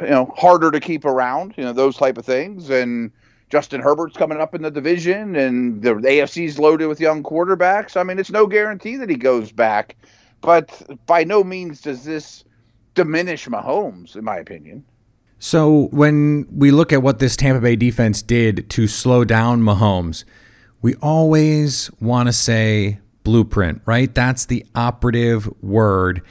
you 0.00 0.08
know, 0.08 0.32
harder 0.36 0.70
to 0.70 0.80
keep 0.80 1.04
around. 1.04 1.54
You 1.56 1.64
know, 1.64 1.72
those 1.72 1.96
type 1.96 2.18
of 2.18 2.26
things, 2.26 2.70
and 2.70 3.12
Justin 3.50 3.80
Herbert's 3.80 4.16
coming 4.16 4.40
up 4.40 4.54
in 4.54 4.62
the 4.62 4.70
division, 4.70 5.36
and 5.36 5.82
the 5.82 5.94
AFC's 5.94 6.58
loaded 6.58 6.86
with 6.86 7.00
young 7.00 7.22
quarterbacks. 7.22 7.96
I 7.96 8.02
mean, 8.02 8.18
it's 8.18 8.30
no 8.30 8.46
guarantee 8.46 8.96
that 8.96 9.10
he 9.10 9.16
goes 9.16 9.52
back, 9.52 9.96
but 10.40 10.82
by 11.06 11.24
no 11.24 11.44
means 11.44 11.80
does 11.80 12.04
this 12.04 12.44
diminish 12.94 13.46
Mahomes, 13.46 14.16
in 14.16 14.24
my 14.24 14.36
opinion. 14.36 14.84
So 15.38 15.88
when 15.90 16.46
we 16.50 16.70
look 16.70 16.92
at 16.92 17.02
what 17.02 17.18
this 17.18 17.34
Tampa 17.36 17.60
Bay 17.60 17.76
defense 17.76 18.20
did 18.20 18.68
to 18.70 18.86
slow 18.86 19.24
down 19.24 19.62
Mahomes, 19.62 20.24
we 20.82 20.94
always 20.96 21.90
want 22.00 22.28
to 22.28 22.32
say 22.32 23.00
blueprint, 23.24 23.80
right? 23.86 24.14
That's 24.14 24.46
the 24.46 24.66
operative 24.74 25.50
word. 25.62 26.22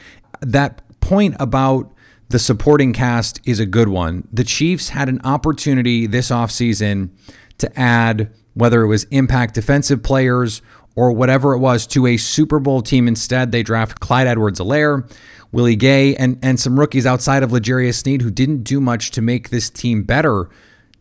That 0.41 0.81
point 0.99 1.35
about 1.39 1.91
the 2.29 2.39
supporting 2.39 2.93
cast 2.93 3.41
is 3.45 3.59
a 3.59 3.65
good 3.65 3.89
one. 3.89 4.27
The 4.31 4.43
Chiefs 4.43 4.89
had 4.89 5.09
an 5.09 5.19
opportunity 5.23 6.05
this 6.05 6.29
offseason 6.29 7.09
to 7.57 7.79
add, 7.79 8.31
whether 8.53 8.81
it 8.83 8.87
was 8.87 9.05
impact 9.05 9.55
defensive 9.55 10.03
players 10.03 10.61
or 10.95 11.11
whatever 11.11 11.53
it 11.53 11.59
was, 11.59 11.87
to 11.87 12.07
a 12.07 12.17
Super 12.17 12.59
Bowl 12.59 12.81
team. 12.81 13.07
Instead, 13.07 13.51
they 13.51 13.63
draft 13.63 13.99
Clyde 13.99 14.27
Edwards 14.27 14.59
Helaire, 14.59 15.09
Willie 15.51 15.75
Gay, 15.75 16.15
and, 16.15 16.37
and 16.41 16.59
some 16.59 16.79
rookies 16.79 17.05
outside 17.05 17.43
of 17.43 17.51
L'Jarius 17.51 17.95
Sneed 17.95 18.21
who 18.21 18.31
didn't 18.31 18.63
do 18.63 18.81
much 18.81 19.11
to 19.11 19.21
make 19.21 19.49
this 19.49 19.69
team 19.69 20.03
better. 20.03 20.49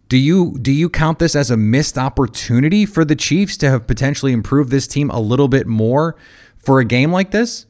Do 0.09 0.17
you 0.17 0.57
do 0.61 0.73
you 0.73 0.89
count 0.89 1.19
this 1.19 1.37
as 1.37 1.51
a 1.51 1.57
missed 1.57 1.99
opportunity 1.99 2.87
for 2.87 3.05
the 3.05 3.17
Chiefs 3.17 3.59
to 3.59 3.69
have 3.69 3.87
potentially 3.87 4.33
improved 4.33 4.71
this 4.71 4.87
team 4.87 5.11
a 5.11 5.21
little 5.21 5.49
bit 5.49 5.67
more 5.67 6.17
for 6.57 6.81
a 6.81 6.85
game 6.85 7.13
like 7.13 7.31
this? 7.31 7.67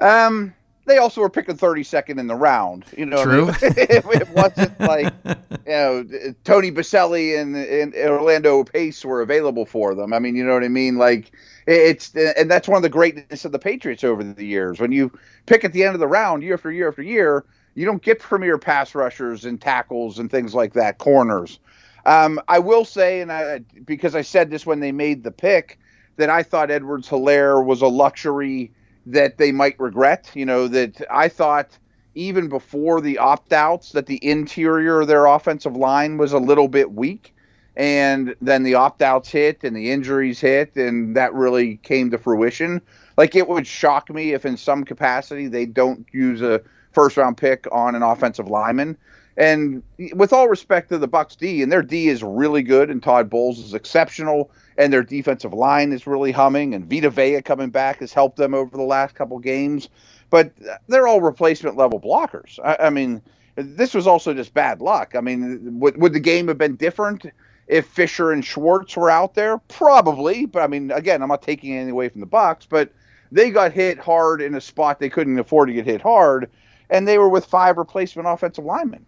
Um, 0.00 0.54
they 0.88 0.98
also 0.98 1.20
were 1.20 1.30
picking 1.30 1.56
32nd 1.56 2.18
in 2.18 2.26
the 2.26 2.34
round. 2.34 2.84
You 2.96 3.06
know, 3.06 3.22
True. 3.22 3.42
I 3.42 3.46
mean? 3.46 3.56
it, 3.76 4.04
it, 4.04 4.28
wasn't 4.30 4.80
like 4.80 5.12
you 5.24 5.34
know 5.66 6.04
Tony 6.44 6.70
Boselli 6.70 7.40
and, 7.40 7.56
and 7.56 7.94
Orlando 7.94 8.64
Pace 8.64 9.04
were 9.04 9.20
available 9.20 9.66
for 9.66 9.94
them. 9.94 10.12
I 10.12 10.18
mean, 10.18 10.34
you 10.34 10.44
know 10.44 10.54
what 10.54 10.64
I 10.64 10.68
mean? 10.68 10.96
Like 10.96 11.32
it's 11.66 12.14
and 12.14 12.50
that's 12.50 12.66
one 12.66 12.76
of 12.76 12.82
the 12.82 12.88
greatness 12.88 13.44
of 13.44 13.52
the 13.52 13.58
Patriots 13.58 14.04
over 14.04 14.24
the 14.24 14.44
years. 14.44 14.80
When 14.80 14.92
you 14.92 15.16
pick 15.46 15.64
at 15.64 15.72
the 15.72 15.84
end 15.84 15.94
of 15.94 16.00
the 16.00 16.08
round, 16.08 16.42
year 16.42 16.54
after 16.54 16.72
year 16.72 16.88
after 16.88 17.02
year, 17.02 17.44
you 17.74 17.84
don't 17.84 18.02
get 18.02 18.18
premier 18.18 18.58
pass 18.58 18.94
rushers 18.94 19.44
and 19.44 19.60
tackles 19.60 20.18
and 20.18 20.30
things 20.30 20.54
like 20.54 20.72
that, 20.72 20.98
corners. 20.98 21.60
Um, 22.06 22.40
I 22.48 22.58
will 22.58 22.84
say, 22.84 23.20
and 23.20 23.30
I 23.30 23.58
because 23.84 24.14
I 24.14 24.22
said 24.22 24.50
this 24.50 24.64
when 24.64 24.80
they 24.80 24.92
made 24.92 25.22
the 25.22 25.30
pick 25.30 25.78
that 26.16 26.30
I 26.30 26.42
thought 26.42 26.70
Edwards 26.70 27.08
Helaire 27.08 27.64
was 27.64 27.82
a 27.82 27.86
luxury 27.86 28.72
that 29.12 29.38
they 29.38 29.52
might 29.52 29.78
regret. 29.78 30.30
You 30.34 30.46
know, 30.46 30.68
that 30.68 31.04
I 31.10 31.28
thought 31.28 31.78
even 32.14 32.48
before 32.48 33.00
the 33.00 33.18
opt 33.18 33.52
outs 33.52 33.92
that 33.92 34.06
the 34.06 34.24
interior 34.24 35.00
of 35.00 35.08
their 35.08 35.26
offensive 35.26 35.76
line 35.76 36.18
was 36.18 36.32
a 36.32 36.38
little 36.38 36.68
bit 36.68 36.92
weak. 36.92 37.34
And 37.76 38.34
then 38.40 38.64
the 38.64 38.74
opt 38.74 39.02
outs 39.02 39.30
hit 39.30 39.62
and 39.62 39.76
the 39.76 39.92
injuries 39.92 40.40
hit, 40.40 40.74
and 40.74 41.16
that 41.16 41.32
really 41.32 41.76
came 41.76 42.10
to 42.10 42.18
fruition. 42.18 42.82
Like, 43.16 43.36
it 43.36 43.48
would 43.48 43.68
shock 43.68 44.10
me 44.10 44.32
if 44.32 44.44
in 44.44 44.56
some 44.56 44.82
capacity 44.84 45.46
they 45.46 45.64
don't 45.64 46.04
use 46.12 46.42
a 46.42 46.60
first 46.90 47.16
round 47.16 47.36
pick 47.36 47.68
on 47.70 47.94
an 47.94 48.02
offensive 48.02 48.48
lineman. 48.48 48.96
And 49.38 49.84
with 50.14 50.32
all 50.32 50.48
respect 50.48 50.88
to 50.88 50.98
the 50.98 51.06
Bucs 51.06 51.36
D, 51.36 51.62
and 51.62 51.70
their 51.70 51.80
D 51.80 52.08
is 52.08 52.24
really 52.24 52.62
good, 52.62 52.90
and 52.90 53.00
Todd 53.00 53.30
Bowles 53.30 53.60
is 53.60 53.72
exceptional, 53.72 54.50
and 54.76 54.92
their 54.92 55.04
defensive 55.04 55.54
line 55.54 55.92
is 55.92 56.08
really 56.08 56.32
humming, 56.32 56.74
and 56.74 56.90
Vita 56.90 57.08
Vea 57.08 57.40
coming 57.40 57.70
back 57.70 58.00
has 58.00 58.12
helped 58.12 58.36
them 58.36 58.52
over 58.52 58.76
the 58.76 58.82
last 58.82 59.14
couple 59.14 59.38
games. 59.38 59.90
But 60.30 60.52
they're 60.88 61.06
all 61.06 61.20
replacement 61.20 61.76
level 61.76 62.00
blockers. 62.00 62.58
I, 62.64 62.86
I 62.86 62.90
mean, 62.90 63.22
this 63.54 63.94
was 63.94 64.08
also 64.08 64.34
just 64.34 64.54
bad 64.54 64.80
luck. 64.80 65.14
I 65.14 65.20
mean, 65.20 65.78
would, 65.78 65.96
would 66.00 66.14
the 66.14 66.20
game 66.20 66.48
have 66.48 66.58
been 66.58 66.74
different 66.74 67.24
if 67.68 67.86
Fisher 67.86 68.32
and 68.32 68.44
Schwartz 68.44 68.96
were 68.96 69.08
out 69.08 69.34
there? 69.34 69.58
Probably, 69.68 70.46
but 70.46 70.62
I 70.62 70.66
mean, 70.66 70.90
again, 70.90 71.22
I'm 71.22 71.28
not 71.28 71.42
taking 71.42 71.74
anything 71.74 71.92
away 71.92 72.08
from 72.08 72.22
the 72.22 72.26
Bucs, 72.26 72.66
but 72.68 72.90
they 73.30 73.50
got 73.50 73.70
hit 73.70 73.98
hard 73.98 74.42
in 74.42 74.56
a 74.56 74.60
spot 74.60 74.98
they 74.98 75.08
couldn't 75.10 75.38
afford 75.38 75.68
to 75.68 75.74
get 75.74 75.86
hit 75.86 76.00
hard, 76.00 76.50
and 76.90 77.06
they 77.06 77.18
were 77.18 77.28
with 77.28 77.44
five 77.44 77.76
replacement 77.76 78.26
offensive 78.26 78.64
linemen. 78.64 79.06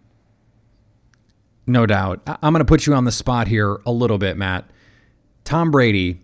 No 1.71 1.85
doubt. 1.85 2.19
I'm 2.27 2.51
going 2.51 2.59
to 2.59 2.65
put 2.65 2.85
you 2.85 2.93
on 2.93 3.05
the 3.05 3.13
spot 3.13 3.47
here 3.47 3.79
a 3.85 3.93
little 3.93 4.17
bit, 4.17 4.35
Matt. 4.35 4.69
Tom 5.45 5.71
Brady 5.71 6.19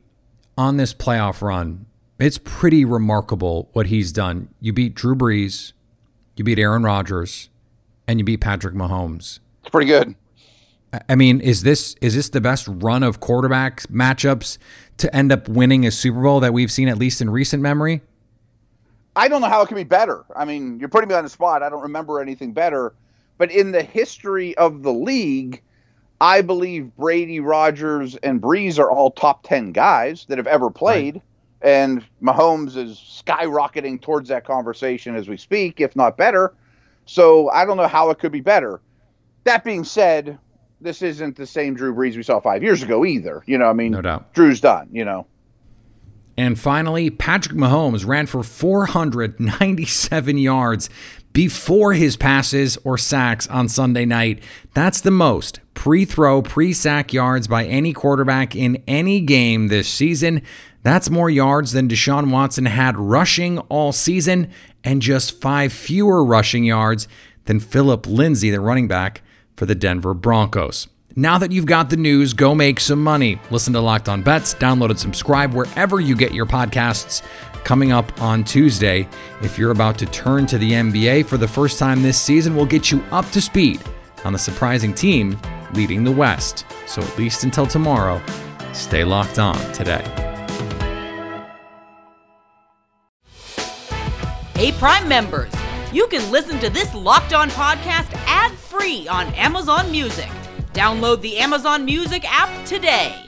on 0.57 0.75
this 0.75 0.93
playoff 0.93 1.41
run, 1.41 1.85
it's 2.19 2.37
pretty 2.37 2.83
remarkable 2.83 3.69
what 3.71 3.87
he's 3.87 4.11
done. 4.11 4.49
You 4.59 4.73
beat 4.73 4.93
Drew 4.93 5.15
Brees, 5.15 5.71
you 6.35 6.43
beat 6.43 6.59
Aaron 6.59 6.83
Rodgers, 6.83 7.49
and 8.09 8.19
you 8.19 8.25
beat 8.25 8.41
Patrick 8.41 8.75
Mahomes. 8.75 9.39
It's 9.61 9.69
pretty 9.71 9.87
good. 9.87 10.15
I 11.07 11.15
mean, 11.15 11.39
is 11.39 11.63
this 11.63 11.95
is 12.01 12.13
this 12.13 12.27
the 12.27 12.41
best 12.41 12.67
run 12.67 13.01
of 13.01 13.21
quarterbacks 13.21 13.87
matchups 13.87 14.57
to 14.97 15.15
end 15.15 15.31
up 15.31 15.47
winning 15.47 15.85
a 15.85 15.91
Super 15.91 16.21
Bowl 16.21 16.41
that 16.41 16.53
we've 16.53 16.71
seen 16.71 16.89
at 16.89 16.97
least 16.97 17.21
in 17.21 17.29
recent 17.29 17.63
memory? 17.63 18.01
I 19.15 19.29
don't 19.29 19.39
know 19.39 19.47
how 19.47 19.61
it 19.61 19.67
could 19.67 19.75
be 19.75 19.85
better. 19.85 20.25
I 20.35 20.43
mean, 20.43 20.77
you're 20.77 20.89
putting 20.89 21.07
me 21.07 21.15
on 21.15 21.23
the 21.23 21.29
spot. 21.29 21.63
I 21.63 21.69
don't 21.69 21.83
remember 21.83 22.19
anything 22.19 22.51
better. 22.51 22.93
But 23.37 23.51
in 23.51 23.71
the 23.71 23.83
history 23.83 24.57
of 24.57 24.83
the 24.83 24.93
league, 24.93 25.61
I 26.19 26.41
believe 26.41 26.95
Brady, 26.95 27.39
Rodgers, 27.39 28.15
and 28.17 28.41
Brees 28.41 28.79
are 28.79 28.89
all 28.89 29.11
top 29.11 29.43
10 29.43 29.71
guys 29.71 30.25
that 30.29 30.37
have 30.37 30.47
ever 30.47 30.69
played. 30.69 31.15
Right. 31.15 31.23
And 31.61 32.05
Mahomes 32.21 32.77
is 32.77 32.97
skyrocketing 32.97 34.01
towards 34.01 34.29
that 34.29 34.45
conversation 34.45 35.15
as 35.15 35.27
we 35.27 35.37
speak, 35.37 35.81
if 35.81 35.95
not 35.95 36.17
better. 36.17 36.53
So 37.05 37.49
I 37.49 37.65
don't 37.65 37.77
know 37.77 37.87
how 37.87 38.09
it 38.09 38.19
could 38.19 38.31
be 38.31 38.41
better. 38.41 38.81
That 39.43 39.63
being 39.63 39.83
said, 39.83 40.37
this 40.81 41.01
isn't 41.01 41.35
the 41.35 41.47
same 41.47 41.73
Drew 41.73 41.93
Brees 41.95 42.15
we 42.15 42.23
saw 42.23 42.39
five 42.39 42.61
years 42.61 42.83
ago 42.83 43.05
either. 43.05 43.43
You 43.47 43.57
know, 43.57 43.65
I 43.65 43.73
mean, 43.73 43.91
no 43.91 44.01
doubt. 44.01 44.33
Drew's 44.33 44.61
done, 44.61 44.89
you 44.91 45.05
know. 45.05 45.25
And 46.39 46.59
finally, 46.59 47.09
Patrick 47.09 47.57
Mahomes 47.57 48.05
ran 48.05 48.27
for 48.27 48.43
497 48.43 50.37
yards 50.37 50.89
before 51.37 51.93
his 51.93 52.17
passes 52.17 52.79
or 52.83 52.97
sacks 52.97 53.45
on 53.45 53.69
Sunday 53.69 54.05
night. 54.05 54.41
That's 54.73 55.01
the 55.01 55.11
most 55.11 55.59
pre 55.75 56.03
throw, 56.03 56.41
pre 56.41 56.73
sack 56.73 57.13
yards 57.13 57.47
by 57.47 57.65
any 57.65 57.93
quarterback 57.93 58.55
in 58.55 58.81
any 58.87 59.21
game 59.21 59.67
this 59.67 59.87
season. 59.87 60.41
That's 60.81 61.11
more 61.11 61.29
yards 61.29 61.73
than 61.73 61.87
Deshaun 61.87 62.31
Watson 62.31 62.65
had 62.65 62.97
rushing 62.97 63.59
all 63.69 63.91
season, 63.91 64.49
and 64.83 64.99
just 64.99 65.39
five 65.39 65.71
fewer 65.71 66.25
rushing 66.25 66.63
yards 66.63 67.07
than 67.45 67.59
Phillip 67.59 68.07
Lindsay, 68.07 68.49
the 68.49 68.59
running 68.59 68.87
back 68.87 69.21
for 69.55 69.67
the 69.67 69.75
Denver 69.75 70.15
Broncos. 70.15 70.87
Now 71.19 71.39
that 71.39 71.51
you've 71.51 71.65
got 71.65 71.89
the 71.89 71.97
news, 71.97 72.33
go 72.33 72.53
make 72.53 72.79
some 72.79 73.03
money. 73.03 73.39
Listen 73.49 73.73
to 73.73 73.79
Locked 73.79 74.07
On 74.07 74.21
Bets, 74.21 74.53
download 74.53 74.91
and 74.91 74.99
subscribe 74.99 75.51
wherever 75.51 75.99
you 75.99 76.15
get 76.15 76.31
your 76.31 76.45
podcasts. 76.45 77.23
Coming 77.67 77.91
up 77.91 78.21
on 78.21 78.45
Tuesday, 78.45 79.09
if 79.41 79.57
you're 79.59 79.71
about 79.71 79.97
to 79.97 80.05
turn 80.05 80.45
to 80.45 80.57
the 80.57 80.71
NBA 80.71 81.25
for 81.25 81.35
the 81.35 81.49
first 81.49 81.77
time 81.77 82.01
this 82.01 82.17
season, 82.17 82.55
we'll 82.55 82.65
get 82.65 82.91
you 82.91 83.03
up 83.11 83.29
to 83.31 83.41
speed 83.41 83.81
on 84.23 84.31
the 84.31 84.39
surprising 84.39 84.93
team 84.93 85.37
leading 85.73 86.05
the 86.05 86.11
West. 86.11 86.65
So 86.85 87.01
at 87.01 87.17
least 87.17 87.43
until 87.43 87.65
tomorrow, 87.65 88.21
stay 88.71 89.03
locked 89.03 89.37
on 89.37 89.57
today. 89.73 90.01
Hey, 94.55 94.71
Prime 94.79 95.09
members, 95.09 95.51
you 95.91 96.07
can 96.07 96.31
listen 96.31 96.59
to 96.59 96.69
this 96.69 96.95
Locked 96.95 97.33
On 97.33 97.49
podcast 97.49 98.13
ad 98.27 98.53
free 98.53 99.09
on 99.09 99.27
Amazon 99.33 99.91
Music. 99.91 100.29
Download 100.71 101.19
the 101.19 101.37
Amazon 101.37 101.83
Music 101.83 102.23
app 102.33 102.65
today. 102.65 103.26